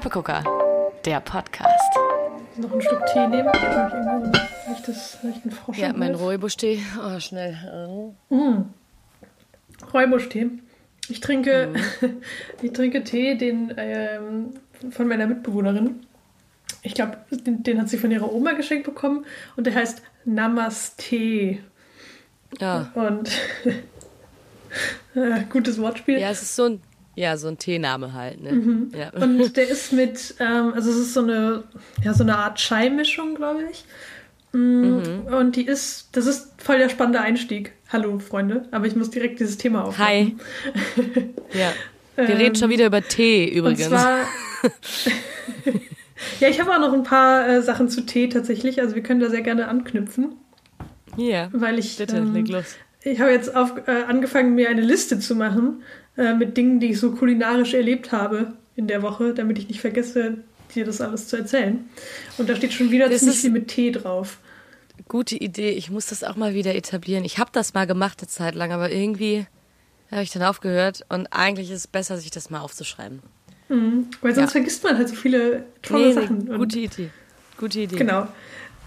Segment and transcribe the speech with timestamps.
[0.00, 0.42] Steppegucker,
[1.04, 1.94] der Podcast.
[2.56, 3.50] Noch einen Schluck Tee nehmen.
[3.52, 5.76] Ich habe irgendwie so leichtes, leichten Frosch.
[5.76, 6.14] Ja, im mein.
[6.14, 6.80] Räubusch-Tee.
[6.98, 8.14] Oh, schnell.
[9.92, 10.52] Räubusch-Tee.
[11.10, 11.74] Ich trinke,
[12.62, 14.54] ich trinke Tee, den ähm,
[14.90, 16.06] von meiner Mitbewohnerin.
[16.82, 21.58] Ich glaube, den, den hat sie von ihrer Oma geschenkt bekommen und der heißt Namaste.
[22.58, 22.90] Ja.
[22.94, 23.30] Und
[25.14, 26.18] äh, gutes Wortspiel.
[26.18, 26.80] ja, es ist so ein,
[27.14, 28.42] ja, so ein Teename halt.
[28.42, 28.88] Ne?
[28.96, 29.10] Ja.
[29.20, 31.64] Und der ist mit, ähm, also es ist so eine,
[32.04, 33.84] ja, so eine Art Chai-Mischung, glaube ich.
[34.52, 37.72] Mm, Und die ist, das ist voll der spannende Einstieg.
[37.92, 40.40] Hallo, Freunde, aber ich muss direkt dieses Thema aufnehmen.
[40.96, 41.32] Hi.
[41.58, 41.72] ja.
[42.16, 43.86] Wir reden schon wieder über Tee übrigens.
[43.86, 44.18] Ähm, Und zwar.
[46.40, 48.80] ja, ich habe auch noch ein paar äh, Sachen zu Tee tatsächlich.
[48.80, 50.34] Also wir können da sehr gerne anknüpfen,
[51.16, 51.48] Hier.
[51.52, 51.96] weil ich.
[51.96, 52.76] Bitte, ähm, leg los.
[53.02, 55.82] Ich habe jetzt auf, äh, angefangen, mir eine Liste zu machen
[56.20, 59.80] äh, mit Dingen, die ich so kulinarisch erlebt habe in der Woche, damit ich nicht
[59.80, 60.38] vergesse,
[60.74, 61.88] dir das alles zu erzählen.
[62.38, 64.38] Und da steht schon wieder Das ziemlich viel mit Tee drauf.
[65.08, 65.70] Gute Idee.
[65.70, 67.24] Ich muss das auch mal wieder etablieren.
[67.24, 69.46] Ich habe das mal gemacht eine Zeit lang, aber irgendwie
[70.10, 71.04] habe ich dann aufgehört.
[71.08, 73.20] Und eigentlich ist es besser, sich das mal aufzuschreiben.
[73.68, 74.46] Weil sonst Ja.
[74.48, 76.38] vergisst man halt so viele tolle Nee, Sachen.
[76.38, 77.10] nee, gute Idee.
[77.56, 77.96] Gute Idee.
[77.96, 78.26] Genau.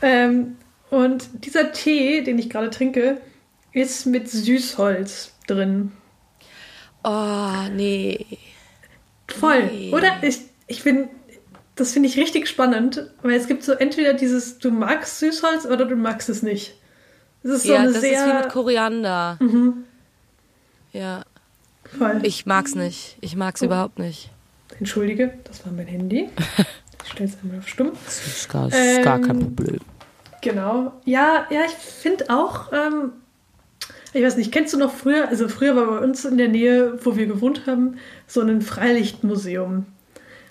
[0.02, 0.56] Ähm,
[0.90, 3.20] und dieser Tee, den ich gerade trinke,
[3.72, 5.92] ist mit Süßholz drin.
[7.04, 8.26] Oh, nee.
[9.28, 9.64] Voll.
[9.66, 9.92] Nee.
[9.94, 10.12] Oder?
[10.22, 11.10] Ich, ich bin.
[11.76, 15.86] Das finde ich richtig spannend, weil es gibt so entweder dieses, du magst Süßholz oder
[15.86, 16.76] du magst es nicht.
[17.44, 18.46] Es ist so ja, eine das ist wie mit sehr.
[18.46, 18.50] Mhm.
[18.50, 19.40] Koriander.
[20.92, 21.24] Ja,
[21.98, 22.20] Voll.
[22.24, 23.18] ich mag's nicht.
[23.22, 23.66] Ich mag's Oh.
[23.66, 24.30] überhaupt nicht.
[24.80, 26.30] Entschuldige, das war mein Handy.
[27.04, 27.92] Ich stelle es einmal auf Stumm.
[28.06, 29.80] Das ist gar, Ähm, gar kein Problem.
[30.42, 30.94] Genau.
[31.06, 33.14] Ja, ja, ich finde auch, ähm,
[34.14, 37.00] ich weiß nicht, kennst du noch früher, also früher war bei uns in der Nähe,
[37.04, 37.98] wo wir gewohnt haben,
[38.28, 39.86] so ein Freilichtmuseum.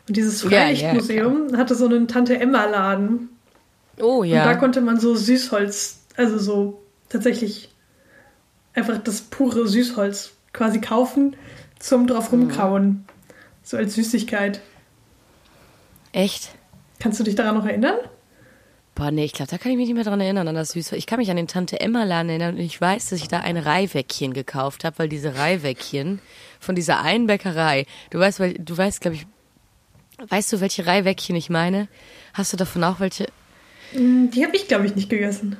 [0.08, 3.28] Und dieses Ja, ja, Freilichtmuseum hatte so einen Tante-Emma-Laden.
[4.00, 4.54] Oh Und da ja.
[4.56, 7.70] konnte man so Süßholz, also so tatsächlich
[8.74, 11.36] einfach das pure Süßholz quasi kaufen
[11.78, 12.40] zum drauf Mhm.
[12.42, 13.04] rumkauen.
[13.62, 14.60] So als Süßigkeit.
[16.12, 16.50] Echt?
[16.98, 17.96] Kannst du dich daran noch erinnern?
[18.94, 20.96] Boah, nee, ich glaube, da kann ich mich nicht mehr dran erinnern, an das Süße.
[20.96, 24.34] Ich kann mich an den Tante-Emma-Laden erinnern und ich weiß, dass ich da ein Reihwäckchen
[24.34, 26.20] gekauft habe, weil diese Reihwäckchen
[26.60, 29.26] von dieser einen Bäckerei, du weißt, weil, du weißt, glaube ich,
[30.28, 31.88] weißt du, welche Reihwäckchen ich meine?
[32.34, 33.28] Hast du davon auch welche?
[33.92, 35.56] Hm, Die habe ich, glaube ich, nicht gegessen.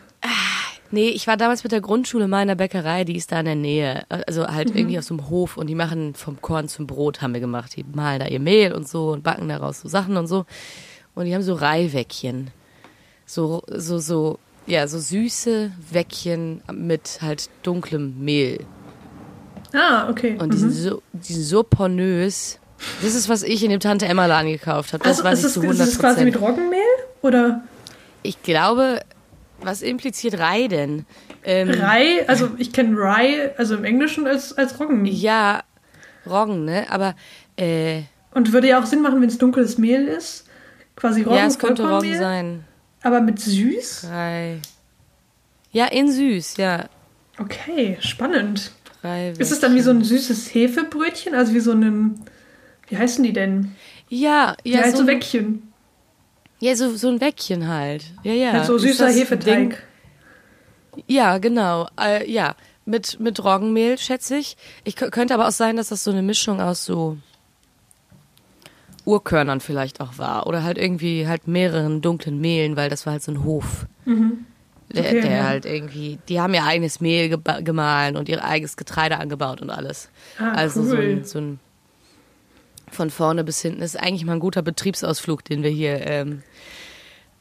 [0.95, 3.47] Nee, ich war damals mit der Grundschule mal in der Bäckerei, die ist da in
[3.47, 4.05] der Nähe.
[4.11, 7.33] Also halt irgendwie auf so einem Hof und die machen vom Korn zum Brot, haben
[7.33, 7.75] wir gemacht.
[7.77, 10.45] Die malen da ihr Mehl und so und backen daraus so Sachen und so.
[11.15, 12.51] Und die haben so Reihwäckchen.
[13.33, 18.67] So, so, so, ja, so süße Wäckchen mit halt dunklem Mehl.
[19.73, 20.37] Ah, okay.
[20.39, 22.59] Und die sind so, die sind so pornös.
[23.01, 25.03] Das ist, was ich in dem Tante Emma Laden gekauft habe.
[25.03, 26.81] Das also weiß ist ich zu ist 100 es quasi mit Roggenmehl?
[27.23, 27.63] Oder
[28.23, 29.01] Ich glaube,
[29.63, 31.07] was impliziert Rei denn?
[31.43, 32.27] Ähm, Rye?
[32.27, 35.07] Also ich kenne Rye, also im Englischen als, als Roggen.
[35.07, 35.63] Ja,
[36.27, 36.85] Roggen, ne?
[36.91, 37.15] Aber
[37.57, 38.03] äh,
[38.35, 40.45] Und würde ja auch Sinn machen, wenn es dunkles Mehl ist.
[40.97, 42.65] Quasi Roggen, ja, es könnte Roggen sein.
[43.03, 44.03] Aber mit süß?
[44.09, 44.59] Drei.
[45.73, 46.89] Ja, in süß, ja.
[47.39, 48.73] Okay, spannend.
[49.01, 51.35] Drei Ist es dann wie so ein süßes Hefebrötchen?
[51.35, 52.21] Also wie so ein,
[52.89, 53.75] wie heißen die denn?
[54.09, 55.73] Ja, Ja, ja, halt so ein- Wäckchen.
[56.61, 58.05] Ja, so, so ein Wäckchen halt.
[58.23, 58.53] Ja, ja.
[58.53, 59.45] Mit so süßer Hefeteig.
[60.95, 61.89] Ding- Ja, genau.
[61.99, 62.55] Äh, ja,
[62.85, 64.57] mit, mit Roggenmehl, schätze ich.
[64.85, 67.17] Ich kö- könnte aber auch sein, dass das so eine Mischung aus so
[69.05, 70.47] Urkörnern vielleicht auch war.
[70.47, 73.87] Oder halt irgendwie halt mehreren dunklen Mehlen, weil das war halt so ein Hof.
[74.07, 74.47] Der, Mhm.
[74.95, 75.45] Okay, der ja.
[75.45, 79.71] halt irgendwie, die haben ihr eigenes Mehl geba- gemahlen und ihr eigenes Getreide angebaut und
[79.71, 80.11] alles.
[80.39, 81.03] Ah, also so, cool.
[81.21, 81.61] ein, so ein
[82.91, 86.43] von vorne bis hinten ist eigentlich mal ein guter Betriebsausflug, den wir hier ähm,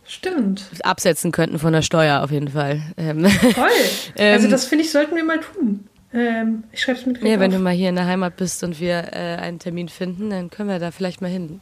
[0.06, 0.70] Stimmt.
[0.84, 2.82] absetzen könnten von der Steuer auf jeden Fall.
[2.98, 3.68] Ähm, Toll.
[4.18, 5.88] Ähm, also das finde ich, sollten wir mal tun.
[6.14, 7.64] Ähm, ich schreibe es mit nee, wenn du auf.
[7.64, 10.80] mal hier in der Heimat bist und wir äh, einen Termin finden, dann können wir
[10.80, 11.62] da vielleicht mal hin.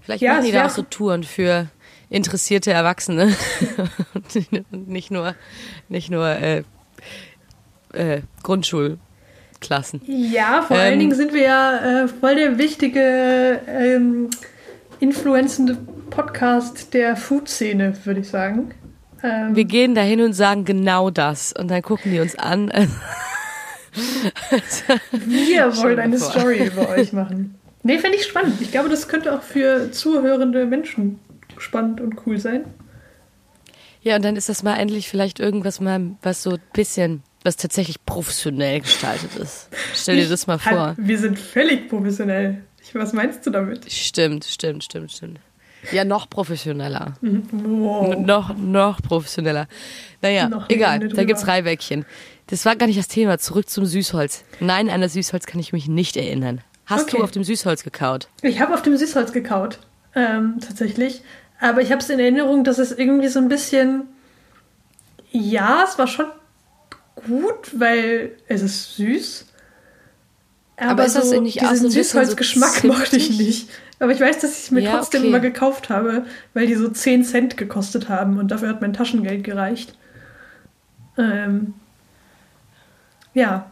[0.00, 1.66] Vielleicht Ja, machen die da auch so Touren für
[2.08, 3.34] interessierte Erwachsene
[4.72, 5.34] und nicht nur
[5.90, 6.62] nicht nur äh,
[7.92, 10.00] äh, Grundschulklassen.
[10.06, 14.30] Ja, vor Ähm, allen Dingen sind wir ja äh, voll der wichtige, ähm,
[15.00, 15.76] influenzende
[16.08, 18.70] Podcast der Food-Szene, würde ich sagen.
[19.22, 22.72] Ähm, Wir gehen da hin und sagen genau das und dann gucken die uns an.
[25.12, 26.30] wir wollen eine vor.
[26.30, 27.54] Story über euch machen.
[27.82, 28.60] Nee, fände ich spannend.
[28.60, 31.18] Ich glaube, das könnte auch für zuhörende Menschen
[31.58, 32.64] spannend und cool sein.
[34.02, 37.56] Ja, und dann ist das mal endlich vielleicht irgendwas mal, was so ein bisschen, was
[37.56, 39.68] tatsächlich professionell gestaltet ist.
[39.94, 40.94] Stell dir das mal Halt, vor.
[40.98, 42.62] Wir sind völlig professionell.
[42.94, 43.90] Was meinst du damit?
[43.92, 45.40] Stimmt, stimmt, stimmt, stimmt.
[45.92, 47.14] Ja, noch professioneller.
[47.20, 48.12] Wow.
[48.14, 49.68] N- Noch, noch professioneller.
[50.22, 51.24] Naja, Noch egal, da drüber.
[51.24, 52.04] gibt's Reibäckchen.
[52.48, 53.38] Das war gar nicht das Thema.
[53.38, 54.44] Zurück zum Süßholz.
[54.60, 56.60] Nein, an das Süßholz kann ich mich nicht erinnern.
[56.86, 57.18] Hast Okay.
[57.18, 58.28] du auf dem Süßholz gekaut?
[58.42, 59.78] Ich habe auf dem Süßholz gekaut,
[60.14, 61.22] ähm, tatsächlich.
[61.60, 64.04] Aber ich habe es in Erinnerung, dass es irgendwie so ein bisschen.
[65.30, 66.26] Ja, es war schon
[67.26, 69.44] gut, weil es ist süß.
[70.78, 73.68] Aber, Aber ist das so, nicht auch diesen bisschen so Süßholzgeschmack mochte ich nicht.
[73.98, 75.28] Aber ich weiß, dass ich es mir Ja, trotzdem okay.
[75.28, 76.24] immer gekauft habe,
[76.54, 79.98] weil die so 10 Cent gekostet haben und dafür hat mein Taschengeld gereicht.
[81.18, 81.74] Ähm,
[83.34, 83.70] ja.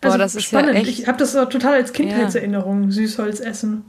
[0.00, 0.76] Boah, das ist ja spannend.
[0.76, 3.84] echt- Ich habe das auch total als Kindheitserinnerung, Süßholz essen.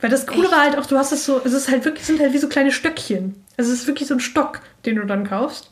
[0.00, 0.52] Weil das Coole Echt?
[0.52, 2.48] war halt auch, du hast es so, es ist halt wirklich, sind halt wie so
[2.48, 3.42] kleine Stöckchen.
[3.56, 5.70] Also es ist wirklich so ein Stock, den du dann kaufst.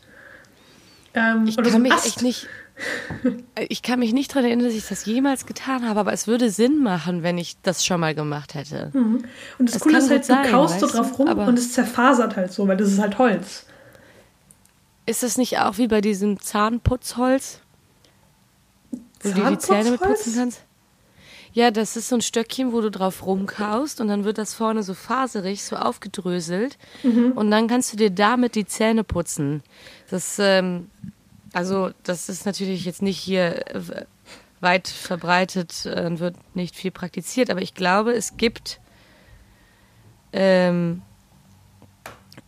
[1.14, 2.06] Ähm, Ich oder so kann ein mich Ast.
[2.06, 2.46] echt nicht.
[3.68, 6.48] Ich kann mich nicht daran erinnern, dass ich das jemals getan habe, aber es würde
[6.48, 8.90] Sinn machen, wenn ich das schon mal gemacht hätte.
[8.92, 9.24] Mhm.
[9.58, 11.72] Und das, Das Coole ist halt, gut du sein, kaust so drauf rum und es
[11.72, 13.66] zerfasert halt so, weil das ist halt Holz.
[15.06, 17.60] Ist das nicht auch wie bei diesem Zahnputzholz?
[19.22, 20.62] Wo du dir die Zähne mit putzen kannst?
[21.52, 24.82] Ja, das ist so ein Stöckchen, wo du drauf rumkaust und dann wird das vorne
[24.82, 27.32] so faserig, so aufgedröselt Mhm.
[27.32, 29.62] und dann kannst du dir damit die Zähne putzen.
[30.10, 30.90] Das, ähm,
[31.54, 34.04] also das ist natürlich jetzt nicht hier äh,
[34.60, 38.78] weit verbreitet äh, und wird nicht viel praktiziert, aber ich glaube, es gibt
[40.32, 41.02] ähm,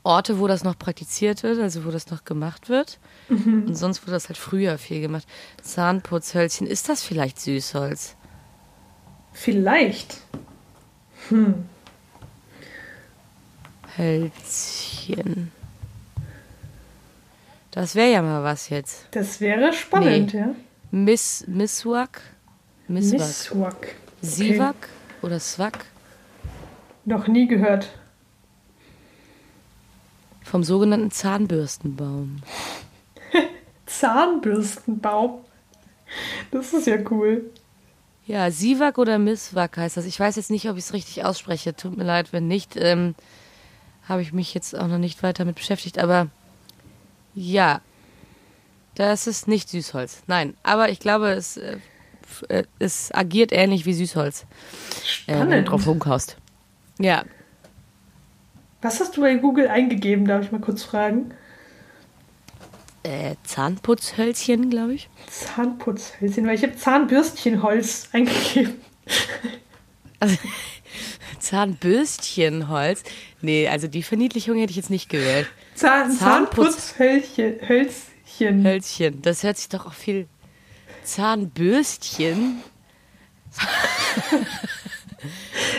[0.03, 2.99] Orte, wo das noch praktiziert wird, also wo das noch gemacht wird.
[3.29, 5.27] Und sonst wurde das halt früher viel gemacht.
[5.63, 8.17] Zahnputzhölzchen, ist das vielleicht Süßholz?
[9.33, 10.17] Vielleicht.
[11.29, 11.67] Hm.
[13.99, 15.53] Hölzchen.
[17.71, 19.07] Das wäre ja mal was jetzt.
[19.13, 20.41] Das wäre spannend, Nee.
[20.41, 20.55] ja.
[20.91, 22.21] Miss, Misswak?
[22.89, 23.21] Misswak.
[23.21, 23.95] Misswak.
[24.23, 24.89] Siwak
[25.23, 25.85] oder Swak?
[27.05, 27.91] Noch nie gehört.
[30.51, 32.43] Vom sogenannten Zahnbürstenbaum.
[33.87, 35.45] Zahnbürstenbaum.
[36.51, 37.49] Das ist ja cool.
[38.27, 40.07] Ja, Siwak oder Misswak heißt das.
[40.07, 41.77] Ich weiß jetzt nicht, ob ich es richtig ausspreche.
[41.77, 42.75] Tut mir leid, wenn nicht.
[42.77, 43.15] Ähm,
[44.09, 45.99] Habe ich mich jetzt auch noch nicht weiter mit beschäftigt.
[46.01, 46.27] Aber
[47.33, 47.81] ja,
[48.97, 50.25] das ist nicht Süßholz.
[50.27, 51.79] Nein, aber ich glaube, es, äh,
[52.49, 54.47] äh, es agiert ähnlich wie Süßholz.
[55.29, 55.69] Äh, Spannend.
[55.69, 56.37] drauf rumkaust.
[56.99, 57.23] Ja,
[58.83, 61.33] Was hast du bei Google eingegeben, darf ich mal kurz fragen?
[63.03, 65.09] äh, Zahnputzhölzchen, glaube ich.
[65.31, 68.75] Zahnputzhölzchen, weil ich habe Zahnbürstchenholz eingegeben.
[70.19, 70.37] Also,
[71.39, 73.03] Zahnbürstchenholz.
[73.41, 75.47] Nee, also die Verniedlichung hätte ich jetzt nicht gewählt.
[75.75, 76.19] Zahn Zahnputz-
[76.99, 77.55] Zahnputzhölzchen.
[77.67, 78.65] Hölzchen.
[78.67, 80.29] Hölzchen, das hört sich doch auch viel.
[81.03, 82.61] Zahnbürstchen.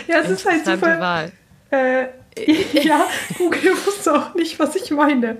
[0.08, 0.98] Ja, es ist halt super.
[1.00, 1.32] Wahl.
[1.70, 2.06] Äh,
[2.72, 3.06] ja,
[3.38, 5.38] Google wusste auch nicht, was ich meine.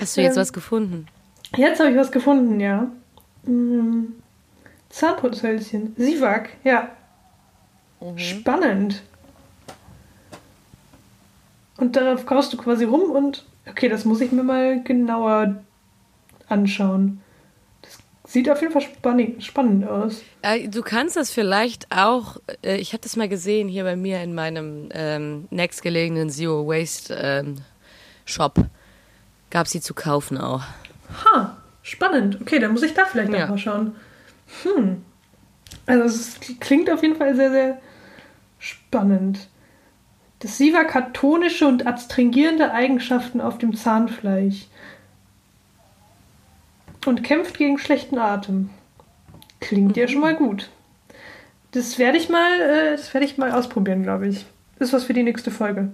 [0.00, 1.06] Hast du jetzt Ähm, was gefunden?
[1.56, 2.90] Jetzt habe ich was gefunden, ja.
[3.44, 4.14] Hm.
[4.90, 5.94] Zahnputzhölzchen.
[5.96, 6.90] Siwak, ja.
[8.16, 9.02] Spannend.
[11.76, 13.44] Und darauf kaust du quasi rum und.
[13.66, 15.62] Okay, das muss ich mir mal genauer
[16.48, 17.20] anschauen.
[18.34, 18.82] Sieht auf jeden Fall
[19.38, 20.22] spannend aus.
[20.42, 24.20] Äh, Du kannst das vielleicht auch, äh, ich habe das mal gesehen hier bei mir
[24.24, 27.58] in meinem ähm, nächstgelegenen Zero Waste ähm,
[28.24, 28.56] Shop.
[29.50, 30.62] Gab sie zu kaufen auch.
[31.24, 32.40] Ha, spannend.
[32.40, 33.46] Okay, dann muss ich da vielleicht Ja.
[33.46, 33.94] mal schauen.
[34.64, 35.04] Hm.
[35.86, 37.80] Also es klingt auf jeden Fall sehr, sehr
[38.58, 39.46] spannend.
[40.40, 44.66] Das Siwak hat tonische und adstringierende Eigenschaften auf dem Zahnfleisch
[47.06, 48.70] und kämpft gegen schlechten Atem.
[49.60, 50.70] Klingt ja schon mal gut.
[51.72, 54.44] Das werde ich mal, äh, das werde ich mal ausprobieren, glaube ich.
[54.78, 55.90] Ist was für die nächste Folge.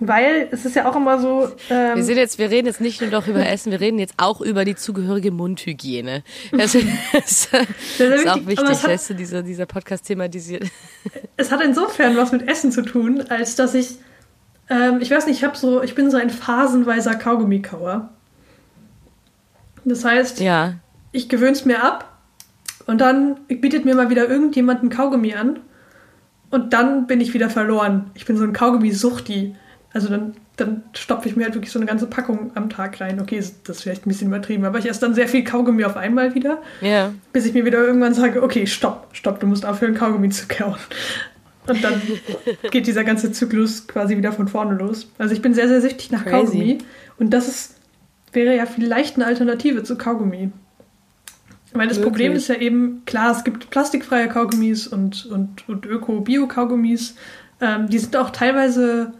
[0.00, 1.48] Weil es ist ja auch immer so.
[1.70, 4.14] Ähm, Wir sind jetzt, wir reden jetzt nicht nur doch über Essen, wir reden jetzt
[4.16, 6.22] auch über die zugehörige Mundhygiene.
[6.52, 7.48] Das ist, das
[7.96, 8.68] sehr ist auch wichtig.
[8.68, 10.64] Hat- weißt du, dieser, dieser Podcast thematisiert.
[11.36, 13.96] Es hat insofern was mit Essen zu tun, als dass ich,
[14.68, 18.10] ähm, ich weiß nicht, ich habe so, ich bin so ein phasenweiser Kaugummikauer.
[19.88, 20.74] Das heißt, Ja.
[21.12, 22.18] ich gewöhne es mir ab
[22.86, 25.60] und dann bietet mir mal wieder irgendjemand ein Kaugummi an
[26.50, 28.10] und dann bin ich wieder verloren.
[28.14, 29.54] Ich bin so ein Kaugummi-Suchti.
[29.92, 33.20] Also dann, dann stopfe ich mir halt wirklich so eine ganze Packung am Tag rein.
[33.20, 35.96] Okay, das ist vielleicht ein bisschen übertrieben, aber ich esse dann sehr viel Kaugummi auf
[35.96, 37.12] einmal wieder Ja.
[37.32, 40.76] bis ich mir wieder irgendwann sage, okay, stopp, stopp, du musst aufhören, Kaugummi zu kauen.
[41.66, 42.00] Und dann
[42.70, 45.10] geht dieser ganze Zyklus quasi wieder von vorne los.
[45.18, 46.46] Also ich bin sehr, sehr süchtig nach Crazy.
[46.46, 46.78] Kaugummi.
[47.18, 47.74] Und das ist,
[48.32, 50.50] wäre ja vielleicht eine Alternative zu Kaugummi.
[51.72, 52.12] Weil das Möglich.
[52.12, 57.14] Problem ist ja eben, klar, es gibt plastikfreie Kaugummis und, und, und Öko-Bio-Kaugummis.
[57.60, 59.12] Ähm, die sind auch teilweise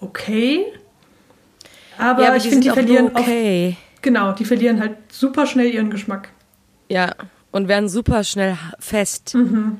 [0.00, 0.64] okay.
[1.98, 3.76] Aber, ja, aber ich finde, die verlieren okay.
[3.78, 6.30] oft, genau, die verlieren halt super schnell ihren Geschmack.
[6.88, 7.14] Ja,
[7.52, 9.34] und werden super schnell fest.
[9.34, 9.78] Mhm.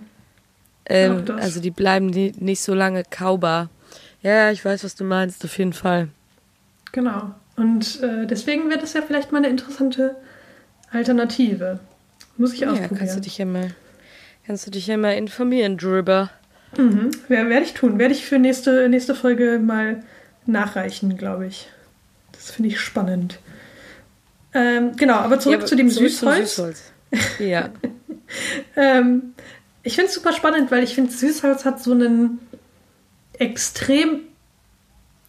[0.87, 3.71] Ähm, also die bleiben nicht so lange kaubar.
[4.23, 6.09] Ja, ich weiß, was du meinst, auf jeden Fall.
[6.93, 7.35] Genau.
[7.62, 10.16] Und äh, deswegen wäre das ja vielleicht mal eine interessante
[10.90, 11.78] Alternative.
[12.37, 12.99] Muss ich Ja, ausprobieren.
[12.99, 13.71] kannst du dich ja mal,
[14.47, 16.31] kannst du dich ja mal informieren drüber.
[16.76, 17.11] Mhm.
[17.28, 17.99] Wer- Werde ich tun.
[17.99, 20.02] Werde ich für nächste, nächste Folge mal
[20.47, 21.69] nachreichen, glaube ich.
[22.33, 23.38] Das finde ich spannend.
[24.54, 26.57] Ähm, genau, aber zurück Ja, aber zu dem zurück Süßholz.
[26.57, 26.83] Süßholz.
[27.38, 27.69] Ja.
[28.76, 29.35] Ähm,
[29.83, 32.38] ich finde es super spannend, weil ich finde, Süßholz hat so einen
[33.38, 34.21] extrem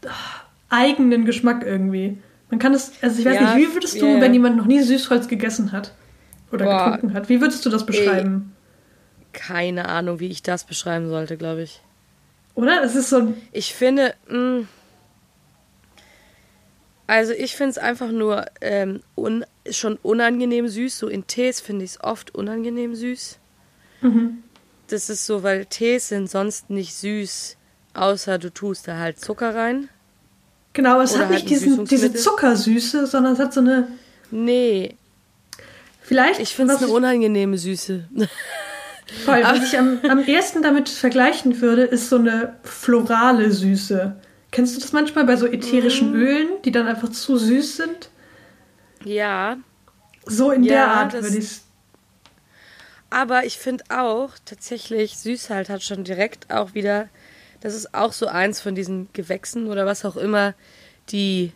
[0.05, 0.09] ah,
[0.73, 2.17] eigenen Geschmack irgendwie.
[2.49, 4.21] Man kann es, also ich weiß Ja, nicht, wie würdest du, ja.
[4.21, 5.93] wenn jemand noch nie Süßholz gegessen hat
[6.51, 6.85] oder Boah.
[6.91, 8.53] getrunken hat, wie würdest du das beschreiben?
[9.31, 11.81] Keine Ahnung, wie ich das beschreiben sollte, glaube ich.
[12.55, 12.83] Oder?
[12.83, 14.67] Es ist so ein, Ich finde, mh,
[17.07, 20.97] also ich finde es einfach nur ähm, un, schon unangenehm süß.
[20.99, 23.39] So in Tees finde ich es oft unangenehm süß.
[24.01, 24.43] Mhm.
[24.87, 27.57] Das ist so, weil Tees sind sonst nicht süß,
[27.93, 29.89] außer du tust da halt Zucker rein.
[30.73, 32.13] Genau, es Oder hat halt nicht ein diesen, diese.
[32.13, 33.87] Zuckersüße, sondern es hat so eine,
[34.31, 34.97] Nee,
[36.01, 38.09] vielleicht, ich finde es eine unangenehme Süße.
[39.25, 39.43] Voll.
[39.43, 44.15] Was ich am, am ehesten damit vergleichen würde, ist so eine florale Süße.
[44.51, 46.15] Kennst du das manchmal bei so ätherischen Mm.
[46.15, 48.09] Ölen, die dann einfach zu süß sind?
[49.03, 49.57] ja,
[50.25, 51.61] So in Ja, der Art würde ich es.
[53.09, 57.09] Aber ich finde auch, tatsächlich, süß halt hat schon direkt auch wieder,
[57.63, 60.53] das ist auch so eins von diesen Gewächsen oder was auch immer,
[61.09, 61.53] die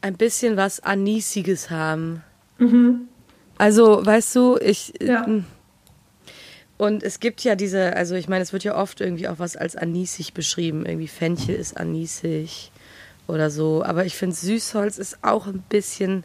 [0.00, 2.24] ein bisschen was Anisiges haben.
[3.58, 4.94] Also, weißt du, ich.
[5.00, 5.26] Ja.
[5.26, 5.42] äh,
[6.78, 9.54] Und es gibt ja diese, also ich meine, es wird ja oft irgendwie auch was
[9.56, 10.86] als anisig beschrieben.
[10.86, 12.72] Irgendwie Fenchel ist anisig
[13.26, 13.84] oder so.
[13.84, 16.24] Aber ich finde, Süßholz ist auch ein bisschen,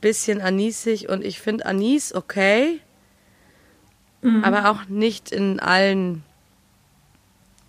[0.00, 1.10] bisschen anisig.
[1.10, 2.80] Und ich finde Anis okay,
[4.42, 6.22] aber auch nicht in allen,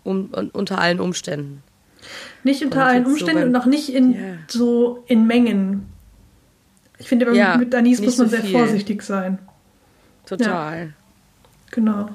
[0.03, 1.63] um, un- unter allen Umständen.
[2.43, 4.19] Nicht unter Und allen so Umständen beim- und auch nicht in Ja.
[4.47, 5.85] so in Mengen.
[6.97, 8.51] Ich finde, Ja, mit Anis muss man so sehr viel.
[8.57, 9.39] vorsichtig sein.
[10.25, 10.93] Total.
[11.71, 12.09] Genau.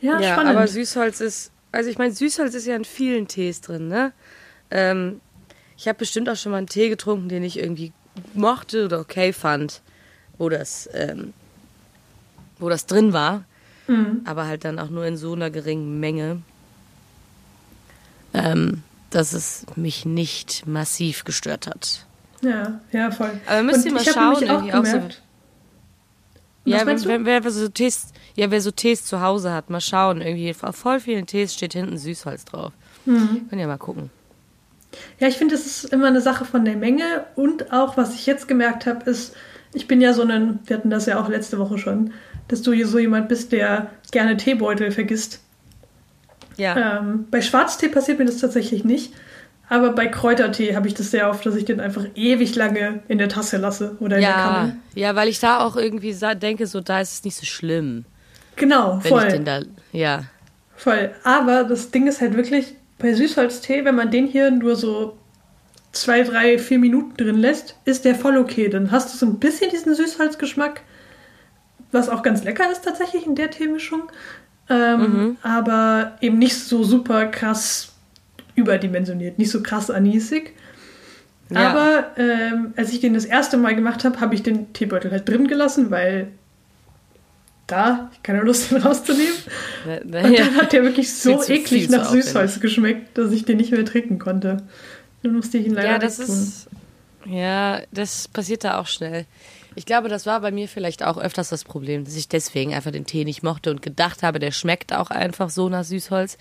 [0.00, 0.56] Ja, Ja, spannend.
[0.56, 4.12] aber Süßholz ist, also ich meine, Süßholz ist ja in vielen Tees drin, ne?
[4.70, 5.20] Ähm,
[5.76, 7.92] ich habe bestimmt auch schon mal einen Tee getrunken, den ich irgendwie
[8.34, 9.80] mochte oder okay fand,
[10.38, 11.32] wo das, ähm,
[12.58, 13.44] wo das drin war,
[13.86, 14.22] Mhm.
[14.24, 16.40] aber halt dann auch nur in so einer geringen Menge,
[18.32, 22.06] ähm, dass es mich nicht massiv gestört hat.
[22.42, 23.30] ja, ja, voll.
[23.46, 25.00] Aber müsst ihr mal schauen, auch irgendwie auch so-
[26.66, 30.20] Ja, wenn, wenn, wer so Tees, ja, wer so Tees zu Hause hat, mal schauen.
[30.22, 32.72] Irgendwie auf voll vielen Tees steht hinten Süßholz drauf.
[33.04, 33.46] Mhm.
[33.50, 34.10] Könnt ihr mal gucken.
[35.20, 38.26] Ja, ich finde, es ist immer eine Sache von der Menge und auch, was ich
[38.26, 39.34] jetzt gemerkt habe, ist,
[39.74, 42.12] ich bin ja so ein, wir hatten das ja auch letzte Woche schon,
[42.48, 45.40] dass du hier so jemand bist, der gerne Teebeutel vergisst.
[46.56, 46.98] Ja.
[46.98, 49.12] Ähm, bei Schwarztee passiert mir das tatsächlich nicht,
[49.68, 53.18] aber bei Kräutertee habe ich das sehr oft, dass ich den einfach ewig lange in
[53.18, 54.76] der Tasse lasse oder in der Ja, Kanne.
[54.94, 58.04] ja, weil ich da auch irgendwie denke, so da ist es nicht so schlimm,
[58.56, 59.24] Genau, wenn voll.
[59.26, 60.24] ich den da, ja,
[60.76, 61.10] Voll.
[61.22, 65.16] Aber das Ding ist halt wirklich, bei Süßholztee, wenn man den hier nur so
[65.92, 68.68] zwei, drei, vier Minuten drin lässt, ist der voll okay.
[68.68, 70.82] Dann hast du so ein bisschen diesen Süßholzgeschmack,
[71.94, 74.02] was auch ganz lecker ist tatsächlich in der Teemischung.
[74.68, 75.36] Ähm, Mhm.
[75.42, 77.92] Aber eben nicht so super krass
[78.54, 80.54] überdimensioniert, nicht so krass anisig.
[81.50, 81.70] Ja.
[81.70, 85.28] Aber ähm, als ich den das erste Mal gemacht habe, habe ich den Teebeutel halt
[85.28, 86.28] drin gelassen, weil
[87.66, 89.34] da, ich keine Lust, den rauszunehmen.
[89.86, 90.44] Na- na Und ja.
[90.44, 92.10] dann hat der wirklich so Viel eklig viel nach.
[92.10, 94.58] Süßholz geschmeckt, dass ich den nicht mehr trinken konnte.
[95.22, 96.68] Dann musste ich ihn leider Ja, das ist,
[97.26, 99.24] ja, das passiert da auch schnell.
[99.76, 102.92] Ich glaube, das war bei mir vielleicht auch öfters das Problem, dass ich deswegen einfach
[102.92, 106.38] den Tee nicht mochte und gedacht habe, der schmeckt auch einfach so nach Süßholz.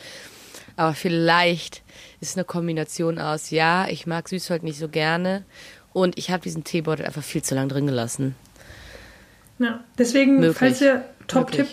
[0.76, 1.82] Aber vielleicht
[2.20, 5.44] ist eine Kombination aus, ja, ich mag Süßholz nicht so gerne
[5.94, 8.36] und ich habe diesen Teebeutel einfach viel zu lang drin gelassen.
[9.60, 10.58] Ja, deswegen, Möglich.
[10.58, 11.68] falls ihr, Top-Tipp,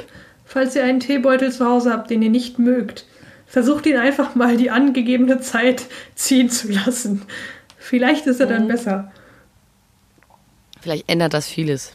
[0.44, 3.06] falls ihr einen Teebeutel zu Hause habt, den ihr nicht mögt,
[3.46, 7.22] versucht ihn einfach mal die angegebene Zeit ziehen zu lassen.
[7.78, 8.50] Vielleicht ist er Mhm.
[8.50, 9.12] dann besser.
[10.80, 11.92] Vielleicht ändert das vieles.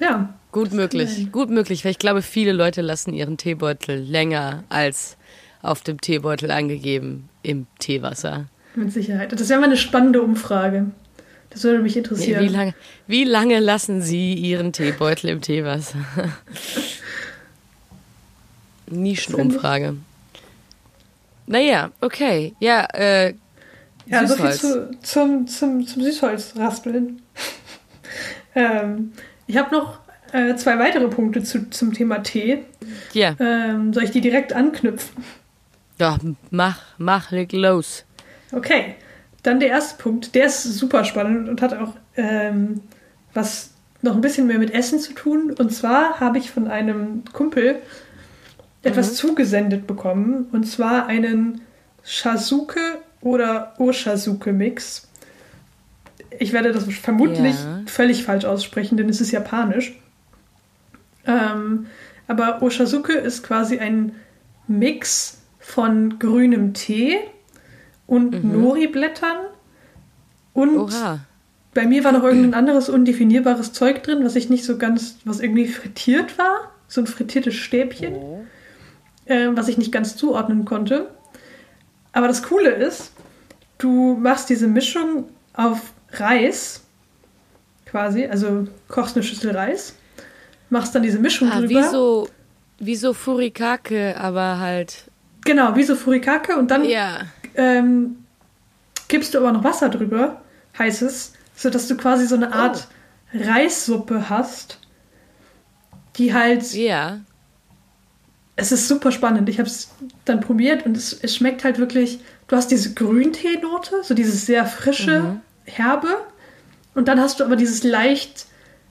[0.00, 5.18] Ja, Gut möglich, gut möglich, weil ich glaube, viele Leute lassen ihren Teebeutel länger als
[5.60, 8.46] auf dem Teebeutel angegeben im Teewasser.
[8.74, 9.32] mit Sicherheit.
[9.32, 10.86] Das wäre mal eine spannende Umfrage.
[11.50, 12.42] Das würde mich interessieren.
[12.42, 12.74] Wie, lange,
[13.06, 15.98] wie lange lassen Sie Ihren Teebeutel im Teewasser?
[18.86, 19.98] Nischenumfrage.
[21.46, 22.54] Naja, okay.
[22.60, 23.34] Ja, äh,
[24.06, 24.60] ja, Süßholz.
[24.60, 27.22] so viel zu, zum, zum, zum Süßholzraspeln.
[28.54, 29.12] ähm,
[29.46, 29.98] ich habe noch
[30.32, 32.64] äh, zwei weitere Punkte zu, zum Thema Tee.
[33.12, 33.34] Ja.
[33.38, 35.24] Ähm, soll ich die direkt anknüpfen?
[35.98, 36.18] Ja,
[36.50, 38.04] mach, mach, leg los.
[38.52, 38.94] Okay,
[39.42, 40.34] dann der erste Punkt.
[40.34, 42.82] Der ist super spannend und hat auch ähm,
[43.32, 43.70] was
[44.02, 45.54] noch ein bisschen mehr mit Essen zu tun.
[45.58, 47.76] Und zwar habe ich von einem Kumpel
[48.82, 49.14] etwas mhm.
[49.14, 50.48] zugesendet bekommen.
[50.52, 51.62] Und zwar einen
[52.04, 52.80] Shazuke
[53.20, 55.08] oder Oshazuke Mix.
[56.38, 57.82] Ich werde das vermutlich ja.
[57.86, 59.98] völlig falsch aussprechen, denn es ist japanisch.
[61.26, 61.86] Ähm,
[62.28, 64.12] aber Oshazuke ist quasi ein
[64.68, 67.18] Mix von grünem Tee
[68.06, 68.52] und mhm.
[68.52, 69.38] Nori-Blättern.
[70.52, 71.20] Und Oha.
[71.74, 75.40] bei mir war noch irgendein anderes undefinierbares Zeug drin, was ich nicht so ganz, was
[75.40, 76.72] irgendwie frittiert war.
[76.88, 78.44] So ein frittiertes Stäbchen, oh.
[79.24, 81.10] äh, was ich nicht ganz zuordnen konnte.
[82.16, 83.12] Aber das Coole ist,
[83.76, 86.80] du machst diese Mischung auf Reis,
[87.84, 89.94] quasi, also kochst eine Schüssel Reis,
[90.70, 91.68] machst dann diese Mischung ah, drüber.
[91.68, 92.28] Wie so,
[92.78, 95.10] wie so Furikake, aber halt.
[95.44, 97.18] Genau, wie so Furikake und dann ja.
[97.54, 98.24] ähm,
[99.08, 100.40] gibst du aber noch Wasser drüber,
[100.78, 102.88] heißes, sodass du quasi so eine Art
[103.34, 103.38] oh.
[103.44, 104.78] Reissuppe hast,
[106.16, 106.72] die halt.
[106.72, 107.20] Ja.
[108.56, 109.48] Es ist super spannend.
[109.48, 109.90] Ich habe es
[110.24, 114.66] dann probiert und es, es schmeckt halt wirklich du hast diese Grünteenote, so dieses sehr
[114.66, 115.40] frische, mhm.
[115.64, 116.08] herbe.
[116.94, 118.46] Und dann hast du aber dieses leicht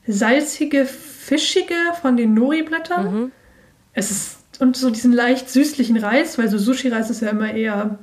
[0.08, 3.14] salzige, fischige von den Nori-Blättern.
[3.14, 3.32] Mhm.
[3.94, 7.98] Es ist, und so diesen leicht süßlichen Reis, weil so Sushi-Reis ist ja immer eher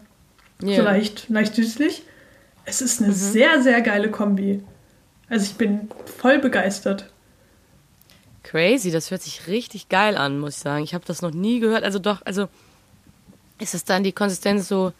[0.63, 0.77] yeah.
[0.77, 2.03] so leicht, leicht süßlich.
[2.65, 3.15] Es ist eine mhm.
[3.15, 4.63] sehr, sehr geile Kombi.
[5.29, 7.12] Also ich bin voll begeistert.
[8.43, 10.85] Crazy, das hört sich richtig geil an, muss ich sagen.
[10.85, 11.85] Ich habe das noch nie gehört.
[11.85, 12.49] Also doch, also
[13.61, 14.93] ist es dann die Konsistenz so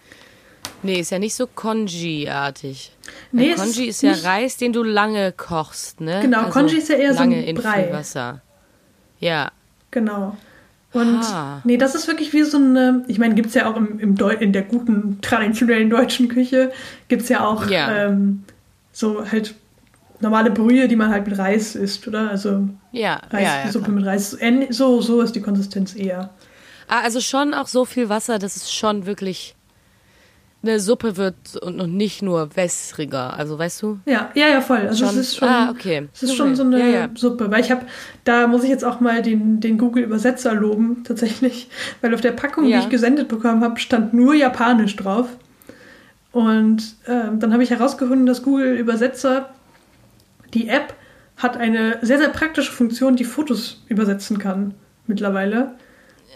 [0.85, 2.93] Nee, ist ja nicht so Congee-artig.
[3.31, 6.21] Nee, Congee ist, ist ja Reis, den du lange kochst, ne?
[6.23, 7.85] Genau, also Congee ist ja eher so ein Brei.
[7.85, 8.41] In Wasser.
[9.21, 9.53] Ja.
[9.93, 10.37] Genau.
[10.93, 11.61] Und ah.
[11.65, 14.17] nee, das ist wirklich wie so eine, ich meine, gibt es ja auch im, im
[14.41, 16.73] in der guten, traditionellen deutschen Küche,
[17.09, 18.09] gibt es ja auch ja.
[18.09, 18.45] Ähm,
[18.93, 19.55] so halt
[20.23, 22.31] normale Brühe, die man halt mit Reis isst, oder?
[22.31, 24.37] Also ja, Reis, ja, ja, Suppe mit Reis.
[24.71, 26.31] So, so ist die Konsistenz eher.
[26.89, 29.55] Ah, also schon auch so viel Wasser, dass es schon wirklich
[30.63, 33.99] eine Suppe wird und noch nicht nur wässriger, also weißt du?
[34.07, 34.87] Ja, ja, ja, voll.
[34.87, 36.09] Also schon, es ist schon, ah, okay.
[36.15, 36.37] es ist okay.
[36.39, 37.09] schon so eine ja, ja.
[37.15, 37.85] Suppe, weil ich habe,
[38.23, 41.69] da muss ich jetzt auch mal den, den Google-Übersetzer loben, tatsächlich,
[42.01, 42.79] weil auf der Packung, ja.
[42.79, 45.27] die ich gesendet bekommen habe, stand nur Japanisch drauf.
[46.31, 49.51] Und ähm, dann habe ich herausgefunden, dass Google-Übersetzer,
[50.55, 50.95] die App,
[51.37, 54.75] hat eine sehr, sehr praktische Funktion, die Fotos übersetzen kann
[55.07, 55.75] mittlerweile.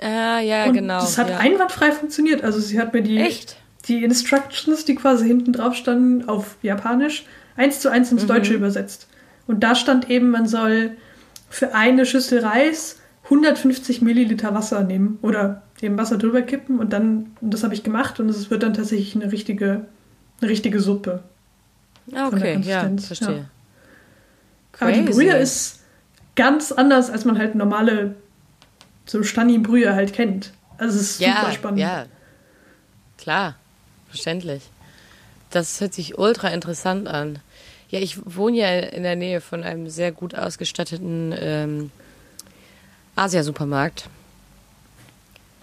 [0.01, 1.01] Ah, ja, und genau.
[1.01, 1.39] Das hat ja.
[1.39, 2.43] einwandfrei funktioniert.
[2.43, 3.19] Also sie hat mir die.
[3.19, 3.57] Echt?
[3.89, 7.25] die Instructions, die quasi hinten drauf standen, auf Japanisch,
[7.57, 8.29] eins zu eins ins mhm.
[8.29, 9.09] Deutsche übersetzt.
[9.47, 10.97] Und da stand eben, man soll
[11.49, 17.37] für eine Schüssel Reis 150 Milliliter Wasser nehmen oder eben Wasser drüber kippen und dann,
[17.41, 19.87] und das habe ich gemacht und es wird dann tatsächlich eine richtige,
[20.41, 21.23] eine richtige Suppe.
[22.15, 23.37] Ah, okay, ja, verstehe.
[23.37, 23.45] Ja.
[24.79, 25.81] Aber die Brühe ist
[26.35, 28.15] ganz anders, als man halt normale
[29.07, 30.53] so Stani-Brühe halt kennt.
[30.79, 31.81] Also es ist ja, super spannend.
[31.81, 32.07] Ja,
[33.19, 33.55] klar.
[34.09, 34.63] Verständlich.
[35.51, 37.39] Das hört sich ultra interessant an.
[37.89, 41.91] Ja, ich wohne ja in der Nähe von einem sehr gut ausgestatteten ähm,
[43.15, 44.09] Asia-Supermarkt.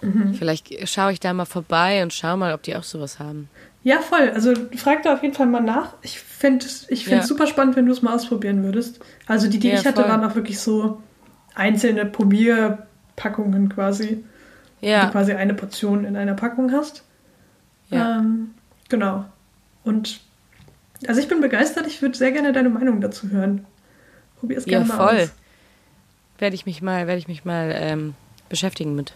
[0.00, 0.34] Mhm.
[0.34, 3.48] Vielleicht schaue ich da mal vorbei und schaue mal, ob die auch sowas haben.
[3.84, 4.30] Ja, voll.
[4.30, 5.92] Also frag da auf jeden Fall mal nach.
[6.00, 7.22] Ich fände es ich ja.
[7.22, 8.98] super spannend, wenn du es mal ausprobieren würdest.
[9.26, 10.10] Also die, die ja, ich hatte, voll.
[10.10, 11.02] waren auch wirklich so
[11.54, 14.24] einzelne Probierpackungen quasi.
[14.80, 15.02] Ja.
[15.02, 17.04] Wo du quasi eine Portion in einer Packung hast.
[17.90, 18.18] Ja.
[18.18, 18.54] Ähm,
[18.88, 19.26] genau.
[19.84, 20.20] Und
[21.06, 23.66] also ich bin begeistert, ich würde sehr gerne deine Meinung dazu hören.
[24.40, 25.20] Probier es gerne ja, mal voll.
[25.24, 25.32] aus.
[26.38, 28.14] Werde ich mich mal, werde ich mich mal ähm,
[28.48, 29.12] beschäftigen mit.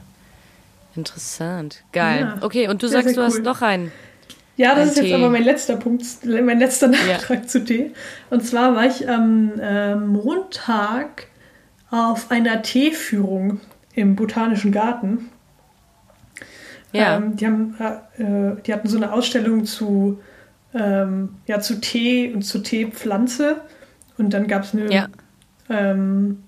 [0.95, 1.85] Interessant.
[1.93, 2.21] Geil.
[2.21, 3.37] Ja, okay, und du sehr, sagst, sehr du cool.
[3.37, 3.93] hast noch einen.
[4.59, 5.07] Ja, das ist Tee.
[5.07, 7.47] jetzt aber mein letzter Punkt, mein letzter Nachtrag ja.
[7.47, 7.93] zu Tee.
[8.29, 11.29] Und zwar war ich am äh, Montag
[11.91, 13.61] auf einer Teeführung
[13.95, 15.29] im Botanischen Garten.
[16.93, 17.17] Ja.
[17.17, 20.19] Ähm, die, haben, äh, die hatten so eine Ausstellung zu,
[20.75, 23.61] ähm, ja, zu Tee und zu Teepflanze.
[24.19, 25.07] Und dann gab es eine, ja.
[25.71, 26.43] ähm,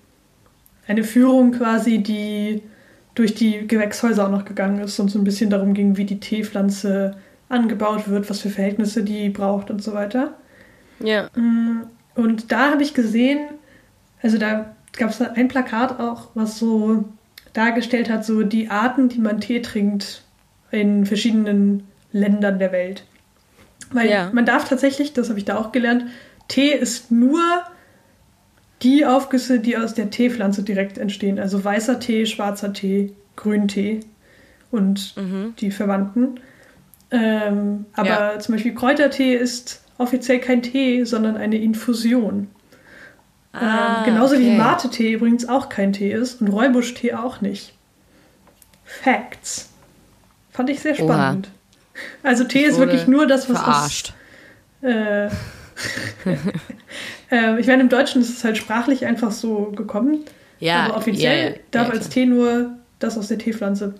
[0.85, 2.61] eine Führung quasi, die
[3.15, 6.19] durch die Gewächshäuser auch noch gegangen ist und so ein bisschen darum ging, wie die
[6.19, 7.15] Teepflanze
[7.51, 10.33] angebaut wird, was für Verhältnisse die braucht und so weiter.
[10.99, 11.29] Ja.
[11.35, 11.83] Mm,
[12.15, 13.39] Und da habe ich gesehen,
[14.21, 17.05] also da gab es ein Plakat auch, was so
[17.53, 20.23] dargestellt hat, so die Arten, die man Tee trinkt
[20.71, 23.05] in verschiedenen Ländern der Welt.
[23.91, 24.29] Weil Ja.
[24.33, 26.05] man darf tatsächlich, das habe ich da auch gelernt,
[26.47, 27.39] Tee ist nur
[28.83, 31.39] die Aufgüsse, die aus der Teepflanze direkt entstehen.
[31.39, 34.01] Also weißer Tee, schwarzer Tee, Grüntee
[34.71, 35.15] und
[35.59, 36.39] die Verwandten.
[37.11, 38.39] Ähm, aber Ja.
[38.39, 42.47] zum Beispiel Kräutertee ist offiziell kein Tee, sondern eine Infusion.
[43.53, 44.57] ähm, genauso wie Ah, okay.
[44.57, 47.73] Mate-Tee übrigens auch kein Tee ist und Räubusch-Tee auch nicht.
[48.85, 49.69] Facts.
[50.51, 51.03] Fand ich sehr Oha.
[51.03, 51.49] spannend.
[52.23, 54.13] Also Tee ist wirklich nur das, was Verarscht.
[54.81, 54.89] aus...
[54.89, 55.25] Äh,
[57.31, 60.25] äh, ich meine, im Deutschen ist es halt sprachlich einfach so gekommen.
[60.59, 62.09] Ja, aber offiziell ja, ja, darf als.
[62.09, 63.95] Tee nur das aus der Teepflanze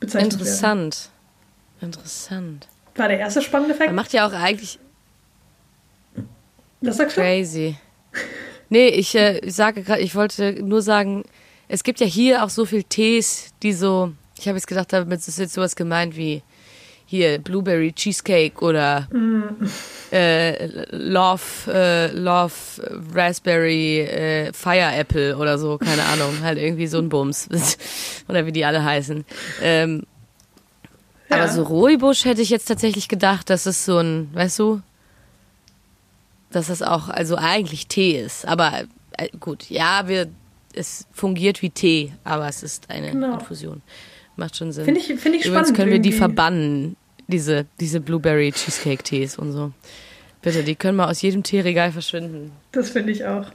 [0.00, 0.40] bezeichnet werden.
[0.40, 1.10] Interessant.
[1.80, 2.68] Interessant.
[2.96, 3.92] War der erste spannende Man Fakt?
[3.94, 4.78] macht ja auch eigentlich
[6.80, 7.20] Das sagst du?
[7.20, 7.76] crazy.
[8.68, 11.24] Nee, ich äh, sage gerade, ich wollte nur sagen,
[11.68, 15.26] es gibt ja hier auch so viel Tees, die so, ich habe jetzt gedacht, damit
[15.26, 16.42] ist jetzt sowas gemeint wie
[17.06, 19.08] hier Blueberry Cheesecake oder
[20.10, 22.52] äh, Love, äh, Love
[23.14, 27.48] Raspberry äh, Fire Apple oder so, keine Ahnung, halt irgendwie so ein Bums
[28.28, 29.24] oder wie die alle heißen.
[29.62, 30.04] Ähm,
[31.36, 31.42] Ja.
[31.44, 34.80] Aber so Rooibusch hätte ich jetzt tatsächlich gedacht, dass es so ein, weißt du,
[36.50, 38.46] dass das auch also eigentlich Tee ist.
[38.46, 38.84] Aber
[39.18, 40.28] äh, gut, ja, wir,
[40.74, 43.34] es fungiert wie Tee, aber es ist eine Genau.
[43.34, 43.82] Infusion.
[44.36, 44.84] Macht schon Sinn.
[44.84, 45.76] Finde ich, finde ich Übrigens spannend.
[45.76, 46.18] können wir die irgendwie.
[46.18, 46.96] verbannen,
[47.28, 49.72] diese, diese Blueberry Cheesecake Tees und so.
[50.42, 52.52] Bitte, die können mal aus jedem Teeregal verschwinden.
[52.72, 53.46] Das finde ich auch.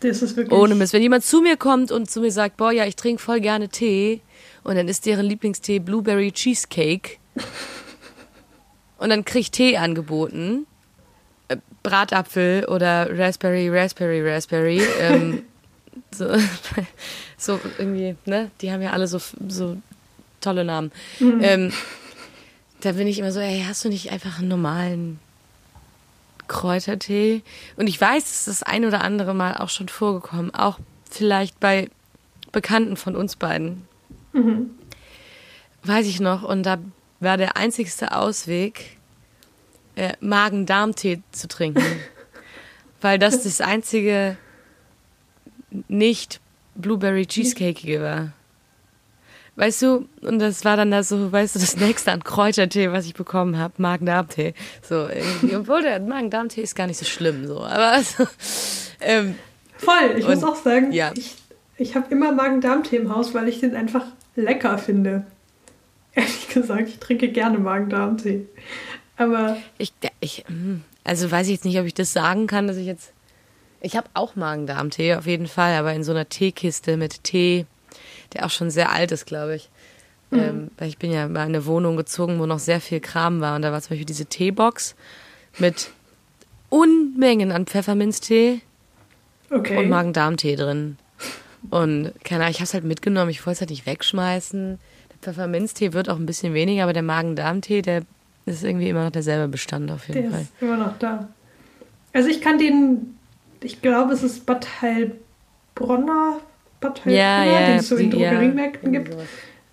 [0.00, 0.58] Das ist wirklich.
[0.58, 0.92] Ohne Mist.
[0.92, 3.68] Wenn jemand zu mir kommt und zu mir sagt, boah, ja, ich trinke voll gerne
[3.68, 4.20] Tee
[4.62, 7.16] und dann ist deren Lieblingstee Blueberry Cheesecake
[8.98, 10.66] und dann krieg ich Tee angeboten,
[11.48, 15.42] äh, Bratapfel oder Raspberry, Raspberry, Raspberry, ähm,
[16.10, 16.34] so,
[17.36, 18.50] so irgendwie, ne?
[18.60, 19.76] Die haben ja alle so, so
[20.40, 20.92] tolle Namen.
[21.20, 21.72] Ähm,
[22.80, 25.18] da bin ich immer so, ey, hast du nicht einfach einen normalen
[26.48, 27.42] Kräutertee?
[27.76, 30.78] Und ich weiß, es ist das ein oder andere Mal auch schon vorgekommen, auch
[31.10, 31.88] vielleicht bei
[32.52, 33.88] Bekannten von uns beiden.
[35.82, 36.42] Weiß ich noch.
[36.42, 36.78] Und da
[37.24, 38.96] war der einzigste Ausweg,
[39.96, 41.82] äh, Magen-Darm-Tee zu trinken.
[43.00, 44.36] weil das das einzige
[45.88, 46.40] nicht
[46.74, 48.32] Blueberry Cheesecake war.
[49.56, 53.06] Weißt du, und das war dann da so, weißt du, das nächste an Kräutertee, was
[53.06, 54.54] ich bekommen habe, Magen-Darm-Tee.
[54.82, 55.54] So irgendwie.
[55.54, 57.58] Obwohl der Magen-Darm-Tee ist gar nicht so schlimm, so.
[57.62, 58.26] Aber also,
[59.00, 59.36] ähm,
[59.76, 61.12] Voll, ich Und- muss auch sagen, ja.
[61.14, 61.36] ich,
[61.76, 65.24] ich habe immer Magen-Darm-Tee im Haus, weil ich den einfach lecker finde.
[66.14, 68.46] Ehrlich gesagt, ich trinke gerne Magen-Darm-Tee.
[69.16, 72.76] Aber ich, ich, hm, also weiß ich jetzt nicht, ob ich das sagen kann, dass
[72.76, 73.12] ich jetzt.
[73.80, 77.66] Ich habe auch Magen-Darm-Tee auf jeden Fall, aber in so einer Teekiste mit Tee,
[78.32, 79.68] der auch schon sehr alt ist, glaube ich.
[80.32, 83.40] Ähm, weil ich bin ja mal in eine Wohnung gezogen, wo noch sehr viel Kram
[83.40, 83.56] war.
[83.56, 84.94] Und da war zum Beispiel diese Teebox
[85.58, 85.90] mit
[86.70, 88.60] Unmengen an Pfefferminztee
[89.50, 89.78] okay.
[89.78, 90.98] und Magen-Darm-Tee drin.
[91.70, 94.78] Und keine Ahnung, ich habe es halt mitgenommen, ich wollte es halt nicht wegschmeißen.
[95.24, 98.02] Der Pfefferminztee wird auch ein bisschen weniger, aber der Magen-Darm-Tee, der
[98.46, 100.40] ist irgendwie immer noch derselbe Bestand auf jeden Der Fall.
[100.42, 101.28] ist immer noch da.
[102.12, 103.16] Also ich kann den,
[103.62, 106.38] ich glaube, es ist Bad Heilbronner,
[106.80, 109.24] Bad Heilbronner, Ja, ja, den es so in ja, Drogeriemärkten irgendwie gibt.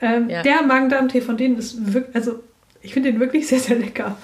[0.02, 0.42] Ähm, Ja.
[0.42, 2.40] Der Magen-Darm-Tee von denen ist wirklich, also
[2.82, 4.18] ich finde den wirklich sehr, sehr lecker.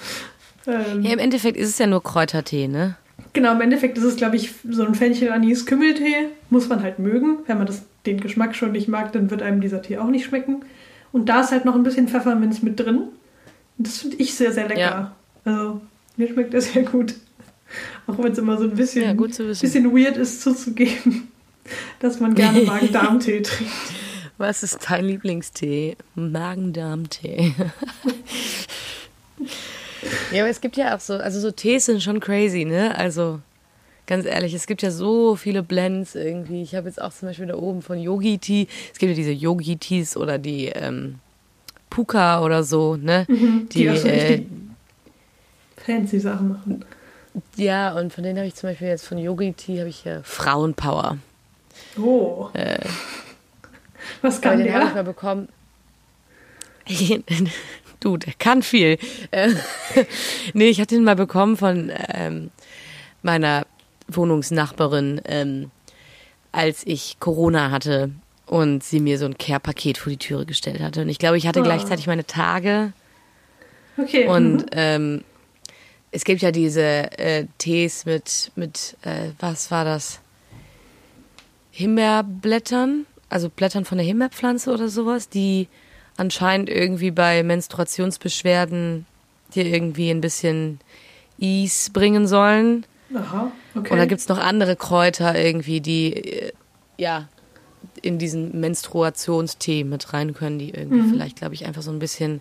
[0.66, 2.96] Ähm, Ja, im Endeffekt ist es ja nur Kräutertee, ne?
[3.34, 6.28] Genau, im Endeffekt ist es, glaube ich, so ein Fenchel-Anis-Kümmeltee.
[6.50, 7.38] Muss man halt mögen.
[7.46, 10.24] Wenn man das, den Geschmack schon nicht mag, dann wird einem dieser Tee auch nicht
[10.24, 10.62] schmecken.
[11.12, 12.98] Und da ist halt noch ein bisschen Pfefferminz mit drin.
[13.78, 14.80] Und das finde ich sehr, sehr lecker.
[14.80, 15.14] Ja.
[15.44, 15.80] Also,
[16.16, 17.14] mir schmeckt das sehr gut.
[18.06, 21.28] Auch wenn es immer so ein bisschen, Ja, bisschen weird ist zuzugeben,
[22.00, 23.72] dass man gerne Magen-Darm-Tee trinkt.
[24.38, 25.96] Was ist dein Lieblingstee?
[26.14, 27.54] Magen-Darm-Tee.
[30.32, 32.96] ja, aber es gibt ja auch so, also so Tees sind schon crazy, ne?
[32.96, 33.40] Also
[34.08, 36.62] ganz ehrlich, es gibt ja so viele Blends irgendwie.
[36.62, 38.66] Ich habe jetzt auch zum Beispiel da oben von Yogi Tea.
[38.92, 41.20] Es gibt ja diese Yogi Teas oder die ähm,
[41.90, 43.26] Puka oder so, ne?
[43.28, 44.42] die auch so äh,
[45.76, 46.84] fancy Sachen machen.
[47.56, 50.22] ja, und von denen habe ich zum Beispiel jetzt von Yogi Tea habe ich hier
[50.24, 51.18] Frauenpower.
[51.98, 52.48] Oh.
[54.22, 55.02] Was Aber kann den habe ich der?
[55.02, 55.48] mal bekommen.
[58.00, 58.98] du, der kann viel.
[59.30, 59.50] Äh,
[60.54, 62.50] nee, ich hatte den mal bekommen von ähm,
[63.22, 63.66] meiner
[64.08, 65.70] Wohnungsnachbarin, ähm,
[66.52, 68.10] als ich Corona hatte
[68.46, 71.02] und sie mir so ein Care-Paket vor die Türe gestellt hatte.
[71.02, 71.64] Und ich glaube, ich hatte Oh.
[71.64, 72.92] gleichzeitig meine Tage
[73.96, 74.26] Okay.
[74.26, 74.66] und mhm.
[74.72, 75.24] ähm,
[76.10, 76.82] es gibt ja diese
[77.18, 80.20] äh, Tees mit, mit äh, was war das?
[81.70, 85.68] Himbeerblättern, also Blättern von der Himbeerpflanze oder sowas, die
[86.16, 89.06] anscheinend irgendwie bei Menstruationsbeschwerden
[89.54, 90.80] dir irgendwie ein bisschen
[91.38, 92.84] Ease bringen sollen.
[93.14, 93.92] Aha, okay.
[93.92, 96.52] Und da gibt's noch andere Kräuter irgendwie, die äh,
[96.98, 97.28] ja
[98.02, 102.40] in diesen Menstruationstee mit rein können, die irgendwie vielleicht, glaube ich, einfach so ein bisschen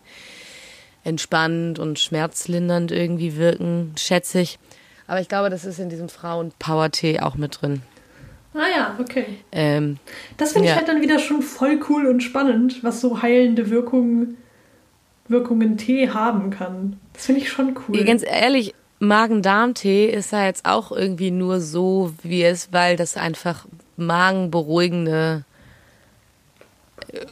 [1.03, 4.60] entspannend und schmerzlindernd irgendwie wirken, schätze ich.
[5.08, 7.82] Aber ich glaube, das ist in diesem Frauen-Power-Tee auch mit drin.
[8.53, 9.25] ah ja, okay.
[9.51, 9.97] Ähm,
[10.38, 10.77] Das finde ich Ja.
[10.77, 14.38] halt dann wieder schon voll cool und spannend, was so heilende Wirkungen,
[15.27, 16.99] Wirkungen Tee haben kann.
[17.13, 18.03] Das finde ich schon cool.
[18.03, 23.65] Ganz ehrlich, Magen-Darm-Tee ist ja jetzt auch irgendwie nur so, wie es, weil das einfach
[23.97, 25.43] magenberuhigende
[27.12, 27.25] äh,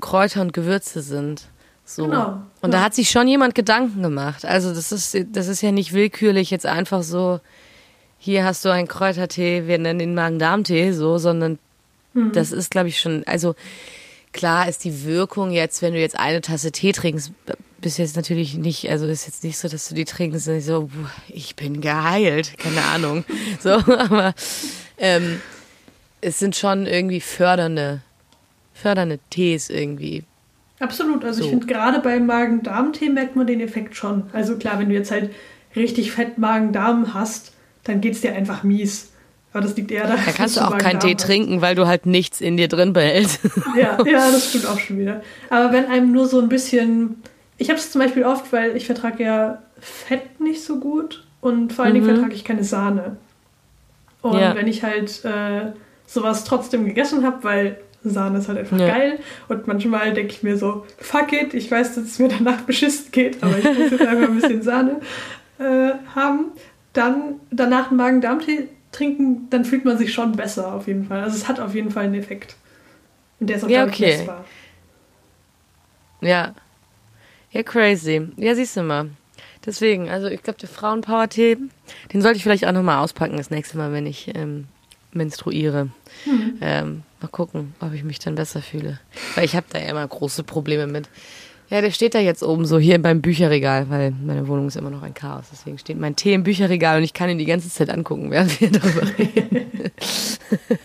[0.00, 1.44] Kräuter und Gewürze sind.
[1.84, 2.04] So.
[2.04, 2.78] Genau, Und ja.
[2.78, 4.44] da hat sich schon jemand Gedanken gemacht.
[4.44, 7.40] Also das ist, das ist ja nicht willkürlich jetzt einfach so,
[8.18, 11.58] hier hast du einen Kräutertee, wir nennen ihn Magen-Darm-Tee, so, sondern
[12.14, 12.32] Mhm.
[12.32, 13.54] das ist, glaube ich, schon, also
[14.32, 17.32] klar ist die Wirkung jetzt, wenn du jetzt eine Tasse Tee trinkst,
[17.80, 20.82] bist jetzt natürlich nicht, also ist jetzt nicht so, dass du die trinkst und so,
[20.86, 23.24] "Puh, ich bin geheilt, keine Ahnung.
[23.60, 24.34] So, aber
[24.98, 25.40] ähm,
[26.20, 28.00] es sind schon irgendwie fördernde,
[28.74, 30.24] fördernde Tees irgendwie.
[30.80, 31.24] Absolut.
[31.24, 31.50] Also ich So.
[31.50, 34.24] finde gerade beim Magen-Darm-Tee merkt man den Effekt schon.
[34.32, 35.30] Also klar, wenn du jetzt halt
[35.74, 37.52] richtig fett Magen-Darm hast,
[37.84, 39.10] dann geht's dir einfach mies.
[39.52, 41.24] Aber das liegt eher daran, Da kannst du auch keinen Tee hast.
[41.26, 43.40] trinken, weil du halt nichts in dir drin behältst.
[43.76, 45.22] Ja, ja, das stimmt auch schon wieder.
[45.50, 47.22] Aber wenn einem nur so ein bisschen.
[47.58, 51.72] Ich habe es zum Beispiel oft, weil ich vertrage ja Fett nicht so gut und
[51.72, 52.14] vor allen Dingen Mhm.
[52.14, 53.16] vertrage ich keine Sahne.
[54.22, 54.54] Und Ja.
[54.54, 55.72] wenn ich halt äh,
[56.06, 58.86] sowas trotzdem gegessen habe, weil Sahne ist halt einfach Ja.
[58.88, 59.18] geil
[59.48, 63.10] und manchmal denke ich mir so, fuck it, ich weiß, dass es mir danach beschissen
[63.10, 65.00] geht, aber ich muss jetzt einfach ein bisschen Sahne
[65.58, 66.52] äh, haben,
[66.92, 71.22] dann danach einen Magen-Darm-Tee trinken, dann fühlt man sich schon besser auf jeden Fall.
[71.22, 72.54] Also es hat auf jeden Fall einen Effekt.
[73.40, 74.06] Und der ist auch, Ja, okay.
[74.16, 74.44] messbar.
[76.20, 76.54] Ja.
[77.50, 78.28] Ja, crazy.
[78.36, 79.10] Ja, siehst du mal.
[79.64, 81.56] Deswegen, also ich glaube, der Frauenpower-Tee,
[82.12, 84.66] den sollte ich vielleicht auch nochmal auspacken das nächste Mal, wenn ich ähm,
[85.12, 85.88] menstruiere.
[86.24, 86.58] Hm.
[86.60, 89.00] Ähm, mal gucken, ob ich mich dann besser fühle.
[89.34, 91.08] Weil ich habe da ja immer große Probleme mit.
[91.70, 94.88] Ja, der steht da jetzt oben so hier beim Bücherregal, weil meine Wohnung ist immer
[94.90, 95.46] noch ein Chaos.
[95.52, 98.58] Deswegen steht mein Tee im Bücherregal und ich kann ihn die ganze Zeit angucken, während
[98.60, 99.90] wir darüber reden.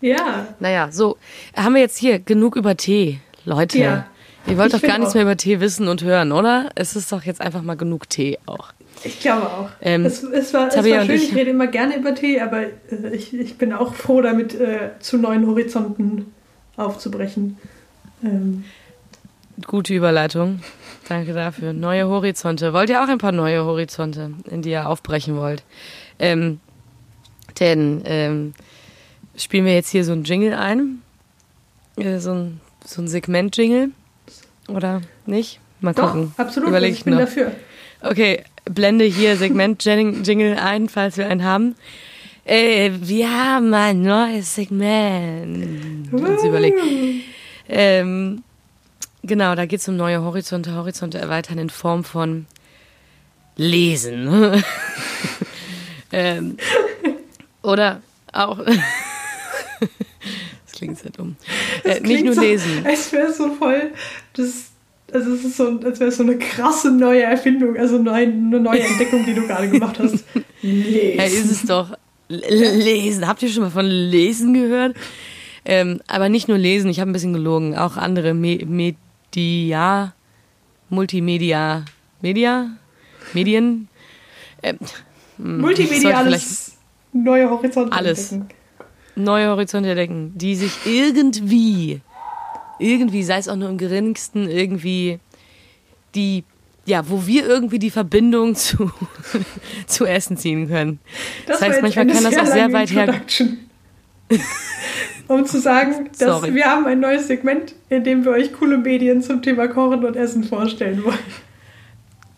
[0.00, 1.16] Ja, Naja, so,
[1.56, 3.20] haben wir jetzt hier genug über Tee.
[3.44, 4.06] Leute, Ja.
[4.46, 5.14] Ihr wollt Ich doch gar nichts auch.
[5.14, 6.70] mehr über Tee wissen und hören, oder?
[6.74, 8.72] Es ist doch jetzt einfach mal genug Tee auch.
[9.04, 9.68] ich glaube auch.
[9.80, 12.62] Ähm, es, es war, es war schön, ich- ich rede immer gerne über Tee, aber
[12.62, 12.70] äh,
[13.12, 16.32] ich, ich bin auch froh damit, äh, zu neuen Horizonten
[16.76, 17.58] aufzubrechen.
[18.24, 18.64] Ähm,
[19.66, 20.60] Gute Überleitung.
[21.08, 21.72] Danke dafür.
[21.72, 22.72] Neue Horizonte.
[22.72, 25.62] Wollt ihr auch ein paar neue Horizonte, in die ihr aufbrechen wollt?
[26.18, 26.58] Ähm,
[27.60, 28.54] denn ähm,
[29.36, 31.02] spielen wir jetzt hier so ein Jingle ein?
[31.96, 33.90] Äh, so ein, so ein Segment-Jingle?
[34.74, 35.60] Oder nicht?
[35.80, 36.32] Mal doch, gucken.
[36.36, 37.20] absolut, Überleg also ich bin noch.
[37.20, 37.52] dafür.
[38.00, 41.74] Okay, blende hier Segment-Jingle ein, falls wir einen haben.
[42.44, 46.12] Äh, wir haben ein neues Segment.
[46.12, 46.78] Uns überlegt.
[47.68, 48.42] Ähm,
[49.22, 52.46] genau, da geht es um neue Horizonte, Horizonte erweitern in Form von
[53.56, 54.62] Lesen.
[56.12, 56.56] ähm,
[57.62, 58.58] oder auch.
[59.80, 61.36] das klingt sehr dumm.
[61.84, 62.84] Äh, nicht nur so, lesen.
[62.84, 63.92] Als wäre es so voll.
[64.34, 64.70] Das,
[65.12, 68.60] also es ist so, als wäre es so eine krasse neue Erfindung, also neu, eine
[68.60, 70.24] neue Entdeckung, die du gerade gemacht hast.
[70.62, 71.18] Lesen.
[71.18, 71.96] Ja, ist es doch.
[72.28, 73.26] Lesen.
[73.26, 74.96] Habt ihr schon mal von Lesen gehört?
[75.64, 77.76] Ähm, aber nicht nur Lesen, ich habe ein bisschen gelogen.
[77.76, 80.14] Auch andere Me Media,
[80.88, 81.84] Multimedia,
[82.20, 82.70] Media,
[83.34, 83.88] Medien.
[84.62, 84.78] Ähm,
[85.36, 86.72] hm, Multimediales
[87.12, 88.32] neue Horizonte Alles.
[88.32, 88.61] entdecken.
[89.14, 92.00] Neue Horizonte entdecken, die sich irgendwie,
[92.78, 95.18] irgendwie, sei es auch nur im geringsten, irgendwie
[96.14, 96.44] die,
[96.84, 98.90] ja, wo wir irgendwie die Verbindung zu,
[99.86, 100.98] zu Essen ziehen können.
[101.46, 103.20] Das, war heißt, manchmal kann das auch sehr weit her.
[105.28, 106.54] Um zu sagen, dass Sorry.
[106.54, 110.16] wir haben ein neues Segment, in dem wir euch coole Medien zum Thema Kochen und
[110.16, 111.18] Essen vorstellen wollen.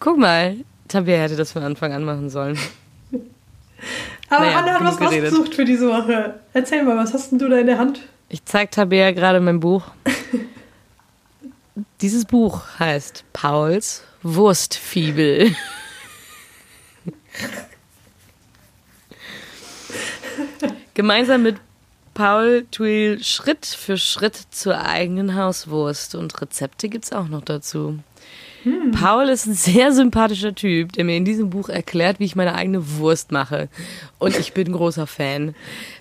[0.01, 0.57] Guck mal,
[0.89, 2.59] Tabea hätte das von Anfang an machen sollen.
[4.35, 5.31] Aber Naja, Anne hat was geredet.
[5.33, 6.41] rausgesucht für diese Woche.
[6.53, 8.01] Erzähl mal, was hast denn du da in der Hand?
[8.29, 9.85] Ich zeig Tabea gerade mein Buch.
[12.01, 15.55] Dieses Buch heißt Pauls Wurstfibel.
[20.95, 21.57] Gemeinsam mit
[22.15, 27.99] Paul Thuil Schritt für Schritt zur eigenen Hauswurst und Rezepte gibt's auch noch dazu.
[28.65, 28.91] Hm.
[28.93, 32.55] Paul ist ein sehr sympathischer Typ, der mir in diesem Buch erklärt, wie ich meine
[32.55, 33.69] eigene Wurst mache.
[34.19, 35.55] Und ich bin großer Fan.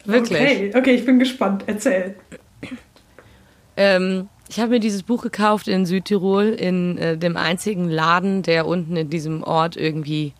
[0.05, 0.39] Wirklich.
[0.39, 1.63] Okay, okay, ich bin gespannt.
[1.67, 2.15] Erzähl.
[3.75, 8.65] Ähm, ich habe mir dieses Buch gekauft in Südtirol, in äh, dem einzigen Laden, der
[8.65, 10.33] unten in diesem Ort irgendwie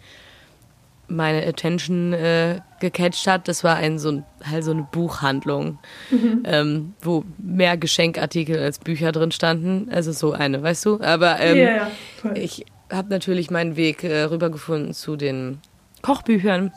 [1.15, 3.47] meine Attention äh, gecatcht hat.
[3.47, 6.43] Das war ein, so, ein, halt so eine Buchhandlung, mhm.
[6.45, 9.89] ähm, wo mehr Geschenkartikel als Bücher drin standen.
[9.91, 10.99] Also so eine, weißt du?
[11.01, 11.91] Aber ähm, yeah,
[12.35, 15.59] ich habe natürlich meinen Weg äh, rübergefunden zu den
[16.01, 16.71] Kochbüchern,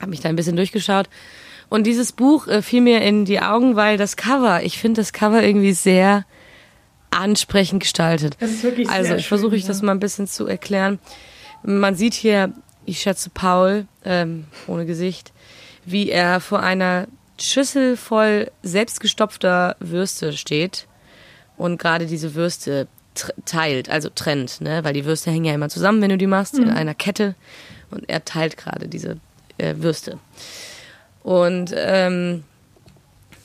[0.00, 1.08] habe mich da ein bisschen durchgeschaut.
[1.68, 5.12] Und dieses Buch äh, fiel mir in die Augen, weil das Cover, ich finde das
[5.12, 6.24] Cover irgendwie sehr
[7.10, 8.36] ansprechend gestaltet.
[8.40, 10.98] Das ist wirklich also ich versuche ich das mal ein bisschen zu erklären.
[11.62, 12.52] Man sieht hier,
[12.88, 15.32] ich schätze Paul ähm, ohne Gesicht,
[15.84, 17.06] wie er vor einer
[17.38, 20.86] Schüssel voll selbstgestopfter Würste steht
[21.56, 22.88] und gerade diese Würste
[23.44, 24.84] teilt, also trennt, ne?
[24.84, 26.64] weil die Würste hängen ja immer zusammen, wenn du die machst, mhm.
[26.64, 27.34] in einer Kette
[27.90, 29.18] und er teilt gerade diese
[29.58, 30.18] äh, Würste.
[31.22, 32.44] Und ähm,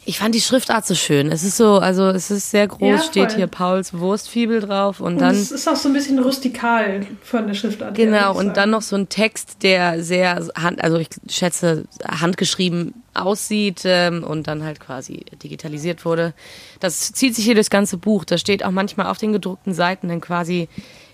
[0.05, 1.31] ich fand die Schriftart so schön.
[1.31, 5.13] Es ist so, also es ist sehr groß, ja, steht hier Pauls Wurstfibel drauf und,
[5.13, 5.35] und dann.
[5.35, 7.95] Es ist auch so ein bisschen rustikal von der Schriftart.
[7.95, 13.83] Genau, und dann noch so ein Text, der sehr, hand, also ich schätze, handgeschrieben aussieht
[13.85, 16.33] ähm, und dann halt quasi digitalisiert wurde.
[16.79, 18.25] Das zieht sich hier durchs ganze Buch.
[18.25, 20.67] Da steht auch manchmal auf den gedruckten Seiten dann quasi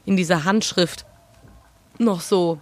[0.06, 1.06] in dieser Handschrift
[2.00, 2.60] noch so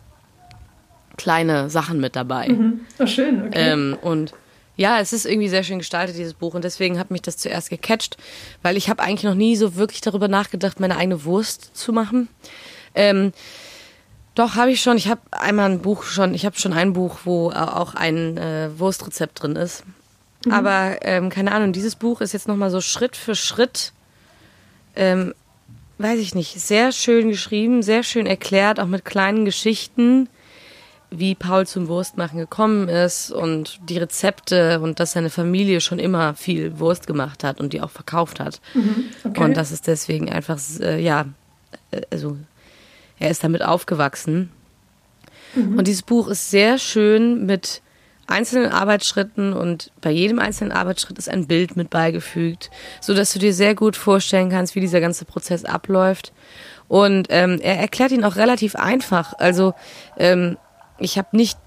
[1.15, 2.49] kleine Sachen mit dabei.
[2.49, 2.81] Mhm.
[2.99, 3.71] Oh, schön, okay.
[3.71, 4.33] Ähm, und
[4.77, 6.53] ja, es ist irgendwie sehr schön gestaltet, dieses Buch.
[6.53, 8.15] Und deswegen hat mich das zuerst gecatcht,
[8.61, 12.29] weil ich habe eigentlich noch nie so wirklich darüber nachgedacht, meine eigene Wurst zu machen.
[12.93, 13.33] Ähm,
[14.35, 14.97] doch, habe ich schon.
[14.97, 18.69] Ich habe einmal ein Buch schon, ich habe schon ein Buch, wo auch ein äh,
[18.77, 19.83] Wurstrezept drin ist.
[20.45, 20.53] Mhm.
[20.53, 23.93] Aber ähm, keine Ahnung, dieses Buch ist jetzt nochmal so Schritt für Schritt,
[24.95, 25.33] ähm,
[25.97, 30.29] weiß ich nicht, sehr schön geschrieben, sehr schön erklärt, auch mit kleinen Geschichten
[31.09, 36.33] wie Paul zum Wurstmachen gekommen ist und die Rezepte und dass seine Familie schon immer
[36.33, 38.59] viel Wurst gemacht hat und die auch verkauft hat.
[38.73, 39.43] Mhm, okay.
[39.43, 41.25] Und das ist deswegen einfach, äh, ja,
[41.91, 42.37] äh, also
[43.19, 44.51] er ist damit aufgewachsen.
[45.55, 45.77] Mhm.
[45.77, 47.81] Und dieses Buch ist sehr schön mit
[48.27, 53.39] einzelnen Arbeitsschritten und bei jedem einzelnen Arbeitsschritt ist ein Bild mit beigefügt, so dass du
[53.39, 56.33] dir sehr gut vorstellen kannst, wie dieser ganze Prozess abläuft.
[56.89, 59.33] Und ähm, er erklärt ihn auch relativ einfach.
[59.37, 59.73] Also
[60.17, 60.57] ähm,
[60.99, 61.57] ich habe nicht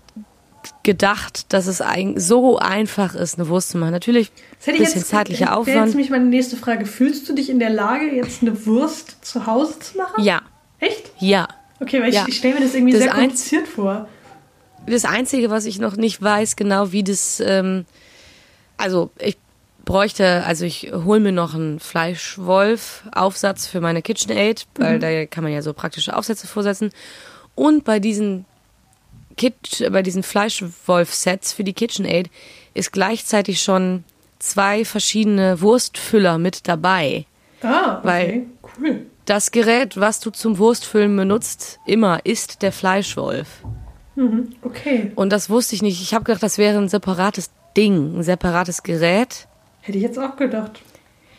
[0.83, 3.93] gedacht, dass es ein, so einfach ist, eine Wurst zu machen.
[3.93, 4.31] Natürlich
[4.67, 5.89] ein bisschen jetzt, zeitlicher Aufwand.
[5.89, 6.87] Ist mich meine nächste Frage.
[6.87, 10.23] Fühlst du dich in der Lage, jetzt eine Wurst zu Hause zu machen?
[10.23, 10.43] Ja.
[10.79, 11.11] Echt?
[11.19, 11.49] Ja.
[11.81, 12.23] Okay, weil ja.
[12.23, 14.09] ich, ich stelle mir das irgendwie das sehr kompliziert vor.
[14.87, 17.85] Das Einzige, was ich noch nicht weiß, genau wie das, ähm,
[18.77, 19.37] also ich
[19.85, 25.01] bräuchte, also ich hole mir noch einen Fleischwolf-Aufsatz für meine KitchenAid, weil mhm.
[25.01, 26.91] da kann man ja so praktische Aufsätze vorsetzen.
[27.55, 28.47] Und bei diesen
[29.37, 32.31] Kit bei diesen Fleischwolf-Sets für die KitchenAid
[32.75, 34.05] ist gleichzeitig schon
[34.39, 37.27] zwei verschiedene Wurstfüller mit dabei.
[37.63, 38.01] Ah, okay.
[38.03, 38.47] Weil
[38.79, 39.07] cool.
[39.27, 43.49] Das Gerät, was du zum Wurstfüllen benutzt, immer ist der Fleischwolf.
[44.17, 45.13] Mhm, okay.
[45.15, 46.03] Und das wusste ich nicht.
[46.03, 49.47] Ich habe gedacht, das wäre ein separates Ding, ein separates Gerät.
[49.83, 50.81] Hätte ich jetzt auch gedacht.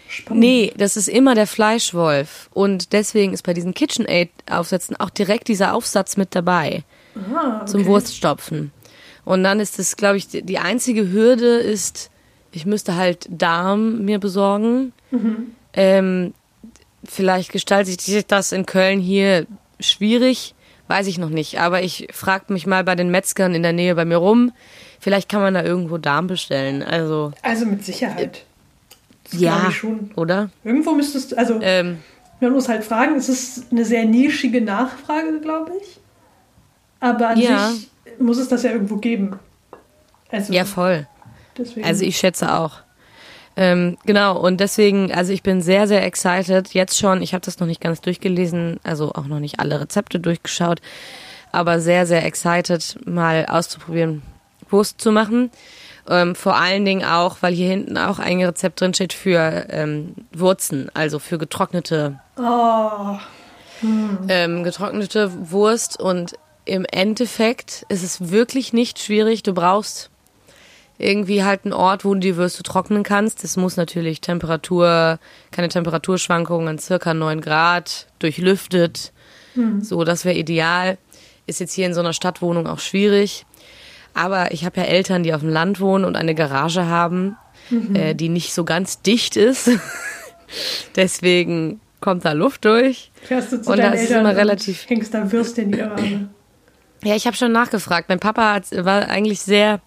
[0.07, 0.41] Spannend.
[0.41, 2.49] Nee, das ist immer der Fleischwolf.
[2.53, 6.83] Und deswegen ist bei diesen KitchenAid-Aufsätzen auch direkt dieser Aufsatz mit dabei.
[7.15, 7.71] Aha, okay.
[7.71, 8.71] zum Wurststopfen.
[9.25, 12.09] Und dann ist es, glaube ich, die einzige Hürde ist,
[12.51, 14.93] ich müsste halt Darm mir besorgen.
[15.11, 15.55] Mhm.
[15.73, 16.33] Ähm,
[17.03, 19.45] vielleicht gestaltet sich das in Köln hier
[19.79, 20.53] schwierig,
[20.87, 21.59] weiß ich noch nicht.
[21.59, 24.51] Aber ich frage mich mal bei den Metzgern in der Nähe bei mir rum.
[24.99, 26.83] Vielleicht kann man da irgendwo Darm bestellen.
[26.83, 28.43] Also, also mit Sicherheit.
[29.31, 30.11] Das ja, schon.
[30.15, 30.49] oder?
[30.63, 31.99] Irgendwo müsstest du, also ähm,
[32.41, 36.00] man muss halt fragen, es ist eine sehr nischige Nachfrage, glaube ich.
[37.01, 37.71] Aber an ja.
[37.71, 39.37] sich muss es das ja irgendwo geben.
[40.31, 41.07] Also, ja, voll.
[41.57, 41.85] Deswegen.
[41.85, 42.77] Also ich schätze auch.
[43.57, 46.73] Ähm, genau, und deswegen, also ich bin sehr, sehr excited.
[46.73, 50.21] Jetzt schon, ich habe das noch nicht ganz durchgelesen, also auch noch nicht alle Rezepte
[50.21, 50.79] durchgeschaut,
[51.51, 54.21] aber sehr, sehr excited, mal auszuprobieren,
[54.69, 55.51] Wurst zu machen.
[56.09, 60.15] Ähm, vor allen Dingen auch, weil hier hinten auch ein Rezept drin steht für ähm,
[60.33, 63.17] Wurzen, also für getrocknete, oh.
[63.81, 64.17] hm.
[64.29, 66.35] ähm, getrocknete Wurst und
[66.65, 69.43] im Endeffekt ist es wirklich nicht schwierig.
[69.43, 70.09] Du brauchst
[70.97, 73.43] irgendwie halt einen Ort, wo du die Würste trocknen kannst.
[73.43, 75.19] Das muss natürlich Temperatur,
[75.51, 79.11] keine Temperaturschwankungen, circa 9 Grad, durchlüftet.
[79.55, 79.81] Mhm.
[79.81, 80.97] So, das wäre ideal.
[81.47, 83.45] Ist jetzt hier in so einer Stadtwohnung auch schwierig.
[84.13, 87.37] Aber ich habe ja Eltern, die auf dem Land wohnen und eine Garage haben,
[87.69, 87.95] mhm.
[87.95, 89.71] äh, die nicht so ganz dicht ist.
[90.95, 93.11] Deswegen kommt da Luft durch.
[93.23, 95.65] Fährst du zu Und deinen da ist es Eltern immer und relativ- hängst da Würstchen
[95.65, 96.29] in die Arme.
[97.03, 98.09] Ja, ich habe schon nachgefragt.
[98.09, 99.79] Mein Papa hat, war eigentlich sehr,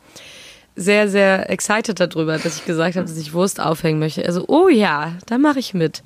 [0.75, 4.25] sehr, sehr excited darüber, dass ich gesagt habe, dass ich Wurst aufhängen möchte.
[4.27, 6.03] Also, oh ja, da mache ich mit.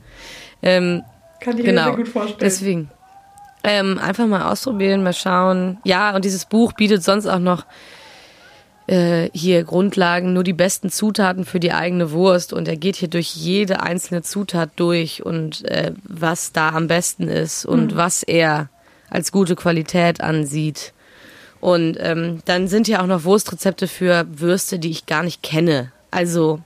[0.62, 1.02] Ähm,
[1.40, 1.84] Kann ich mir genau.
[1.84, 2.40] sehr gut vorstellen.
[2.40, 2.90] Deswegen.
[3.64, 5.78] Ähm, einfach mal ausprobieren, mal schauen.
[5.84, 7.66] Ja, und dieses Buch bietet sonst auch noch
[8.86, 12.52] äh, hier Grundlagen, nur die besten Zutaten für die eigene Wurst.
[12.52, 17.28] Und er geht hier durch jede einzelne Zutat durch und äh, was da am besten
[17.28, 18.68] ist und was er
[19.10, 20.92] als gute Qualität ansieht.
[21.60, 25.92] Und ähm, dann sind hier auch noch Wurstrezepte für Würste, die ich gar nicht kenne.
[26.10, 26.60] Also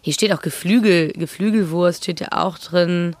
[0.00, 3.16] hier steht auch Geflügel, Geflügelwurst steht ja auch drin.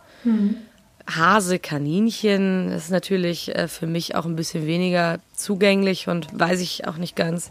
[1.06, 6.60] Hase, Kaninchen, das ist natürlich äh, für mich auch ein bisschen weniger zugänglich und weiß
[6.60, 7.50] ich auch nicht ganz,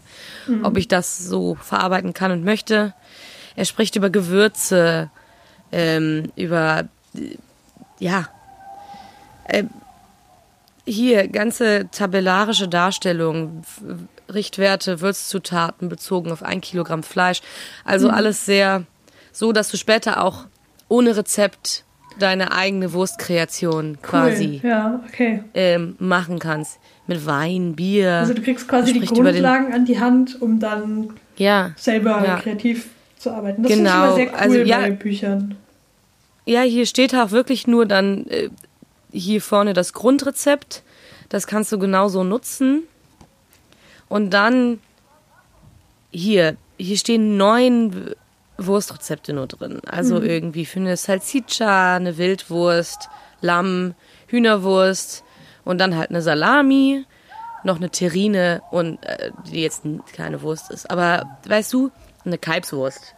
[0.64, 2.94] ob ich das so verarbeiten kann und möchte.
[3.54, 5.10] Er spricht über Gewürze,
[5.70, 7.36] ähm, über, äh,
[8.00, 8.28] ja,
[9.46, 9.64] äh,
[10.86, 13.62] hier ganze tabellarische Darstellung,
[14.32, 17.40] Richtwerte, Würzzutaten bezogen auf ein Kilogramm Fleisch.
[17.84, 18.84] Also alles sehr
[19.32, 20.46] so, dass du später auch
[20.88, 21.84] ohne Rezept
[22.18, 24.70] deine eigene Wurstkreation quasi Cool.
[24.70, 25.42] Ja, okay.
[25.54, 26.78] ähm, machen kannst.
[27.06, 28.12] Mit Wein, Bier.
[28.12, 32.36] Also du kriegst quasi die den- Grundlagen an die Hand, um dann ja, selber Ja.
[32.36, 33.62] kreativ zu arbeiten.
[33.62, 35.54] Das Genau, finde ich immer sehr cool also ja- bei Büchern.
[36.46, 38.48] Ja, hier steht auch wirklich nur dann äh,
[39.14, 40.82] hier vorne das Grundrezept.
[41.28, 42.82] Das kannst du genauso nutzen.
[44.08, 44.80] Und dann
[46.10, 48.14] hier, hier stehen neun
[48.58, 49.80] Wurstrezepte nur drin.
[49.86, 53.08] Also irgendwie für eine Salsiccia, eine Wildwurst,
[53.40, 53.94] Lamm,
[54.28, 55.24] Hühnerwurst
[55.64, 57.04] und dann halt eine Salami,
[57.64, 59.82] noch eine Terrine und äh, die jetzt
[60.14, 60.90] keine Wurst ist.
[60.90, 61.90] Aber weißt du,
[62.24, 63.14] eine Kalbswurst.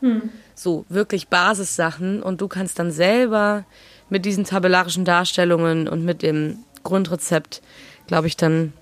[0.55, 3.65] So wirklich Basissachen und du kannst dann selber
[4.11, 7.63] mit diesen tabellarischen Darstellungen und mit dem Grundrezept,
[8.07, 8.73] glaube ich, dann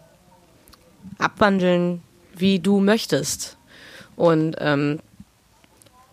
[1.18, 2.02] abwandeln,
[2.36, 3.56] wie du möchtest.
[4.16, 5.00] Und ähm,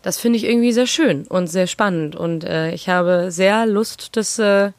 [0.01, 2.15] das finde ich irgendwie sehr schön und sehr spannend.
[2.15, 4.71] Und äh, ich habe sehr Lust, das äh,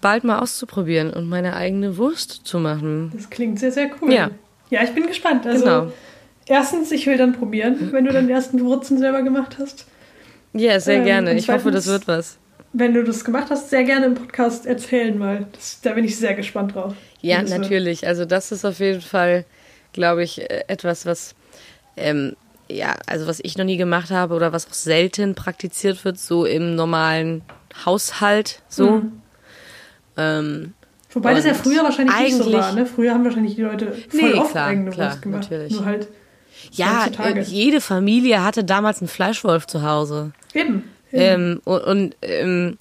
[0.00, 3.12] bald mal auszuprobieren und meine eigene Wurst zu machen.
[3.14, 4.12] Das klingt sehr, sehr cool.
[4.12, 4.30] Ja.
[4.70, 5.46] Ja, ich bin gespannt.
[5.46, 5.92] Also Genau.
[6.46, 9.86] erstens, ich will dann probieren, wenn du deine ersten Wurzen selber gemacht hast.
[10.52, 11.34] Ja, sehr Ähm, gerne.
[11.34, 12.38] Ich hoffe, das wird was.
[12.72, 15.46] Wenn du das gemacht hast, sehr gerne im Podcast erzählen mal.
[15.52, 16.94] Das, da bin ich sehr gespannt drauf.
[17.20, 17.62] Ja, das wird.
[17.62, 18.06] natürlich.
[18.06, 19.44] Also das ist auf jeden Fall,
[19.92, 21.34] glaube ich, äh, etwas, was
[21.96, 22.36] ähm,
[22.70, 26.44] ja, also was ich noch nie gemacht habe oder was auch selten praktiziert wird, so
[26.44, 27.42] im normalen
[27.84, 28.90] Haushalt, so.
[28.90, 29.22] Mhm.
[30.16, 30.74] Ähm,
[31.12, 32.72] Wobei das ja früher wahrscheinlich nicht so war.
[32.72, 32.86] Ne?
[32.86, 35.50] Früher haben wahrscheinlich die Leute voll Nee, oft klar, eigene klar, Wurst gemacht.
[35.50, 35.72] natürlich.
[35.72, 36.08] Nur halt
[36.72, 40.32] ja, äh, jede Familie hatte damals einen Fleischwolf zu Hause.
[40.54, 40.84] eben.
[41.12, 41.22] Eben.
[41.22, 42.78] Ähm, und und ähm,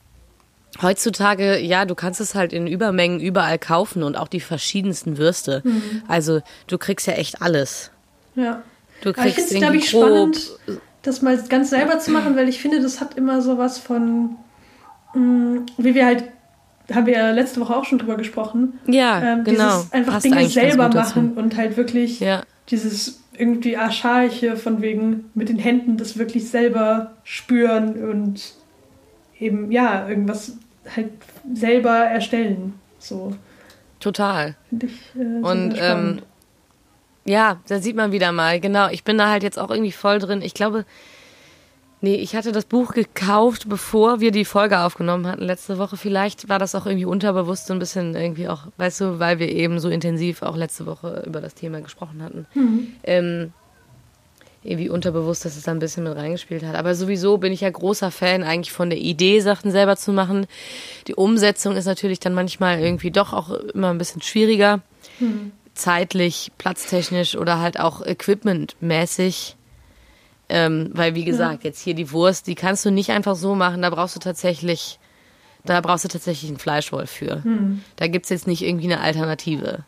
[0.81, 5.61] heutzutage, ja, du kannst es halt in Übermengen überall kaufen und auch die verschiedensten Würste.
[5.63, 6.03] Mhm.
[6.07, 7.91] Also du kriegst ja echt alles.
[8.35, 8.61] ja.
[9.01, 12.11] Du Aber ich kriegst finde es, glaube ich, grob- spannend, das mal ganz selber zu
[12.11, 14.35] machen, weil ich finde, das hat immer so was von,
[15.13, 16.25] mh, wie wir halt,
[16.93, 19.77] haben wir ja letzte Woche auch schon drüber gesprochen, Ja, ähm, genau.
[19.77, 21.19] dieses einfach Passt Dinge selber dazu.
[21.19, 26.49] machen und halt wirklich Ja, dieses irgendwie Archaische von wegen mit den Händen das wirklich
[26.49, 28.53] selber spüren und
[29.39, 30.57] eben, ja, irgendwas
[30.95, 31.11] halt
[31.53, 32.73] selber erstellen.
[32.99, 33.33] So,
[33.99, 34.55] total.
[34.69, 36.21] finde ich äh, Und ähm,
[37.25, 38.89] ja, da sieht man wieder mal, genau.
[38.89, 40.41] Ich bin da halt jetzt auch irgendwie voll drin.
[40.41, 40.85] Ich glaube,
[42.01, 45.97] nee, ich hatte das Buch gekauft, bevor wir die Folge aufgenommen hatten letzte Woche.
[45.97, 49.49] Vielleicht war das auch irgendwie unterbewusst so ein bisschen irgendwie auch, weißt du, weil wir
[49.49, 52.45] eben so intensiv auch letzte Woche über das Thema gesprochen hatten.
[53.03, 53.53] Ähm,
[54.63, 56.75] irgendwie unterbewusst, dass es da ein bisschen mit reingespielt hat.
[56.75, 60.47] Aber sowieso bin ich ja großer Fan eigentlich von der Idee, Sachen selber zu machen.
[61.07, 64.81] Die Umsetzung ist natürlich dann manchmal irgendwie doch auch immer ein bisschen schwieriger.
[65.75, 69.55] Zeitlich, platztechnisch oder halt auch equipmentmäßig.
[70.49, 73.81] Ähm, weil, wie gesagt, jetzt hier die Wurst, die kannst du nicht einfach so machen.
[73.83, 74.99] Da brauchst du tatsächlich,
[75.63, 77.43] da brauchst du tatsächlich einen Fleischwolf für.
[77.97, 79.83] Da gibt's jetzt nicht irgendwie eine Alternative.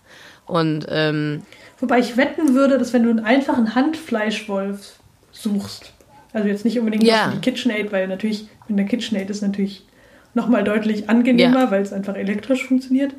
[0.45, 1.41] Und ähm,
[1.79, 4.99] Wobei ich wetten würde, dass wenn du einen einfachen Handfleischwolf
[5.31, 5.93] suchst,
[6.33, 7.31] also jetzt nicht unbedingt Ja.
[7.33, 9.85] die KitchenAid, weil natürlich in der KitchenAid ist natürlich
[10.33, 11.71] nochmal deutlich angenehmer, Ja.
[11.71, 13.13] weil es einfach elektrisch funktioniert.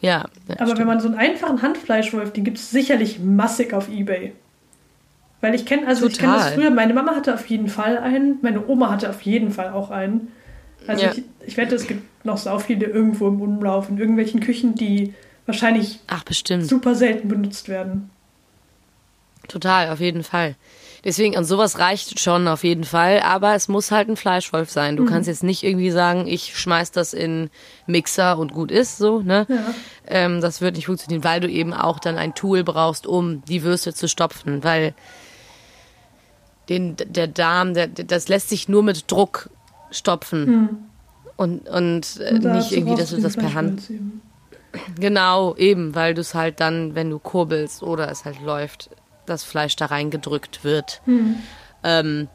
[0.00, 0.26] ja.
[0.58, 4.32] Aber wenn man so einen einfachen Handfleischwolf, den gibt es sicherlich massig auf Ebay.
[5.40, 6.58] Weil ich kenne, also ich kenne das Total.
[6.58, 9.90] früher, meine Mama hatte auf jeden Fall einen, meine Oma hatte auf jeden Fall auch
[9.90, 10.28] einen.
[10.86, 11.12] Also Ja.
[11.12, 15.14] ich, ich wette, es gibt noch so viele irgendwo im Umlauf, in irgendwelchen Küchen, die
[15.46, 16.22] wahrscheinlich Ach,
[16.60, 18.10] super selten benutzt werden.
[19.48, 20.54] Total, auf jeden Fall.
[21.02, 24.96] Deswegen, und sowas reicht schon auf jeden Fall, aber es muss halt ein Fleischwolf sein.
[24.96, 25.08] Du mhm.
[25.08, 27.50] kannst jetzt nicht irgendwie sagen, ich schmeiß das in
[27.86, 29.46] Mixer und gut ist, so, ne?
[29.48, 29.74] Ja.
[30.06, 33.62] Ähm, das wird nicht funktionieren, weil du eben auch dann ein Tool brauchst, um die
[33.62, 34.94] Würste zu stopfen, weil
[36.70, 39.50] den, der Darm, der, das lässt sich nur mit Druck
[39.90, 40.46] stopfen.
[40.46, 40.68] Mhm.
[41.36, 43.82] Und, und, äh, und nicht irgendwie, dass du das per Hand.
[44.98, 48.90] Genau, eben, weil du es halt dann, wenn du kurbelst oder es halt läuft,
[49.26, 51.02] das Fleisch da reingedrückt wird.
[51.06, 51.36] Mhm.
[51.82, 52.28] Ähm,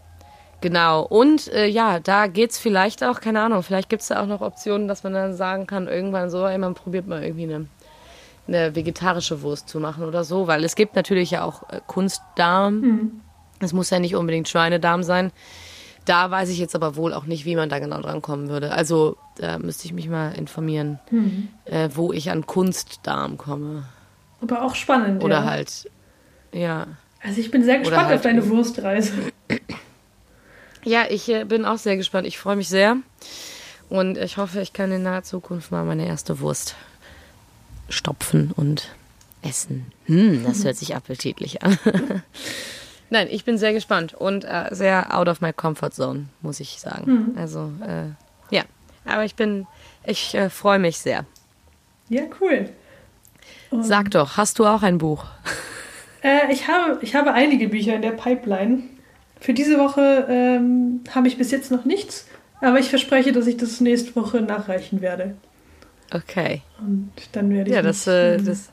[0.60, 1.04] genau.
[1.04, 4.28] Und äh, ja, da geht es vielleicht auch, keine Ahnung, vielleicht gibt es da auch
[4.28, 7.68] noch Optionen, dass man dann sagen kann, irgendwann so, ey, man probiert mal irgendwie eine,
[8.50, 12.82] eine vegetarische Wurst zu machen oder so, weil es gibt natürlich ja auch äh, Kunstdarm.
[12.82, 13.22] Mhm.
[13.66, 15.32] Es muss ja nicht unbedingt Schweinedarm sein.
[16.06, 18.72] Da weiß ich jetzt aber wohl auch nicht, wie man da genau dran kommen würde.
[18.72, 21.50] Also da müsste ich mich mal informieren, mhm.
[21.66, 23.86] äh, wo ich an Kunstdarm komme.
[24.42, 25.24] Aber auch spannend.
[25.24, 25.46] Oder ja.
[25.46, 25.90] halt
[26.56, 26.88] ja.
[27.22, 29.12] Also ich bin sehr gespannt halt auf deine Wurstreise.
[30.88, 32.28] Ja, ich äh, bin auch sehr gespannt.
[32.28, 32.98] Ich freue mich sehr.
[33.90, 36.76] Und ich hoffe, ich kann in naher Zukunft mal meine erste Wurst
[37.90, 38.90] stopfen und
[39.42, 39.92] essen.
[40.06, 41.80] Hm, das hört sich appetitlich an.
[43.16, 46.82] Nein, ich bin sehr gespannt und äh, sehr out of my comfort zone, muss ich
[46.82, 47.30] sagen.
[47.32, 47.38] Mhm.
[47.38, 48.10] Also, äh,
[48.54, 48.64] ja.
[49.06, 49.68] Aber ich bin,
[50.06, 51.24] ich äh, freue mich sehr.
[52.10, 52.68] Ja, cool.
[53.72, 55.24] Um, Sag doch, hast du auch ein Buch?
[56.24, 58.82] Äh, ich, habe, ich habe einige Bücher in der Pipeline.
[59.40, 62.28] Für diese Woche ähm, habe ich bis jetzt noch nichts,
[62.60, 65.36] aber ich verspreche, dass ich das nächste Woche nachreichen werde.
[66.12, 66.64] Okay.
[66.80, 67.76] Und dann werde ich.
[67.76, 68.72] Ja, das, äh, das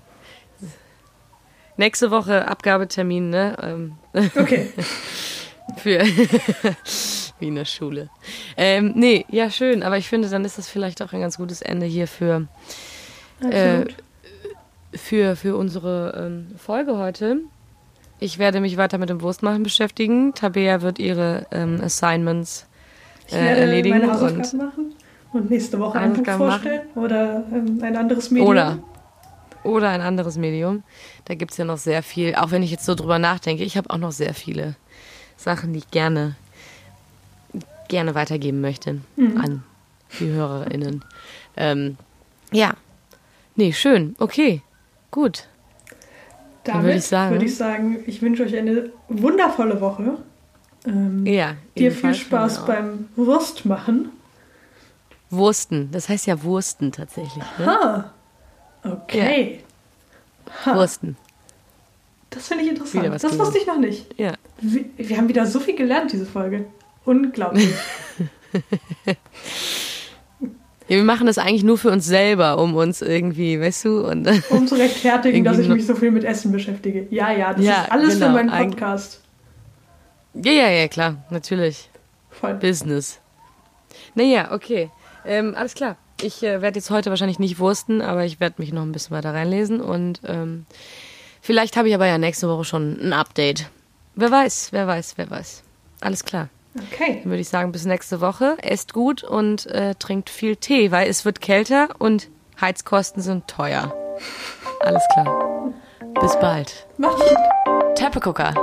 [1.83, 3.57] nächste Woche Abgabetermin, ne?
[3.61, 3.93] Ähm.
[4.37, 4.71] Okay.
[5.77, 6.01] Für
[7.39, 8.09] wie in der Schule.
[8.57, 11.63] Ähm, nee, ja, schön, aber ich finde, dann ist das vielleicht auch ein ganz gutes
[11.63, 12.47] Ende hier für.
[13.41, 13.87] Äh,
[14.95, 17.39] für, für unsere ähm, Folge heute.
[18.19, 20.35] Ich werde mich weiter mit dem Wurstmachen beschäftigen.
[20.35, 22.67] Tabea wird ihre ähm, Assignments
[23.23, 23.99] äh, ich werde erledigen.
[23.99, 24.95] Meine Hausaufgaben und machen
[25.33, 27.05] und nächste Woche ein Buch vorstellen machen.
[27.05, 28.51] oder ähm, ein anderes Medium.
[28.51, 28.79] Oder,
[29.65, 30.83] oder ein anderes Medium.
[31.25, 32.35] Da gibt es ja noch sehr viel.
[32.35, 34.75] Auch wenn ich jetzt so drüber nachdenke, ich habe auch noch sehr viele
[35.37, 36.37] Sachen, die ich gerne,
[37.89, 39.41] gerne weitergeben möchte mhm.
[39.41, 39.63] an
[40.19, 41.05] die HörerInnen.
[41.57, 41.97] Ähm,
[42.51, 42.75] ja.
[43.57, 44.15] Nee, schön.
[44.19, 44.63] Okay.
[45.11, 45.47] Gut.
[46.65, 50.19] Damit würde ich, sagen, würde ich sagen, ich wünsche euch eine wundervolle Woche.
[50.87, 51.57] Ähm, ja.
[51.77, 54.11] Dir viel Spaß beim Wurstmachen.
[55.31, 57.43] Wursten, das heißt ja Wursten tatsächlich.
[57.59, 57.67] Ne?
[57.67, 58.13] Ha.
[58.85, 59.61] Okay.
[60.67, 60.75] Ja.
[60.75, 61.17] Wursten.
[62.31, 63.23] Das finde ich interessant.
[63.23, 64.19] Das wusste ich noch nicht.
[64.19, 64.33] Ja.
[64.61, 66.67] Wir, wir haben wieder so viel gelernt, diese Folge.
[67.05, 67.69] Unglaublich.
[70.89, 74.29] Ja, wir machen das eigentlich nur für uns selber, um uns irgendwie, weißt du, und
[74.51, 77.07] um zu rechtfertigen, dass ich mich so viel mit Essen beschäftige.
[77.11, 79.21] Ja, ja, das ja, ist alles genau, für meinen Podcast.
[80.35, 81.89] Ja, ja, ja, klar, natürlich.
[82.31, 82.55] Voll.
[82.55, 83.21] Business.
[84.15, 84.91] Naja, okay.
[85.25, 85.97] Ähm, alles klar.
[86.23, 89.17] Ich äh, werde jetzt heute wahrscheinlich nicht wursten, aber ich werde mich noch ein bisschen
[89.17, 90.67] weiter reinlesen und ähm,
[91.41, 93.71] vielleicht habe ich aber ja nächste Woche schon ein Update.
[94.15, 95.63] Wer weiß, wer weiß, wer weiß.
[96.01, 96.49] Alles klar.
[96.77, 97.21] Okay.
[97.23, 98.57] Dann würde ich sagen, bis nächste Woche.
[98.63, 102.29] Esst gut und äh, trinkt viel Tee, weil es wird kälter und
[102.61, 103.95] Heizkosten sind teuer.
[104.81, 105.73] Alles klar.
[106.21, 106.87] Bis bald.
[106.99, 107.97] Macht's gut.
[107.97, 108.55] Teppegucker,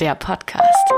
[0.00, 0.92] der Podcast.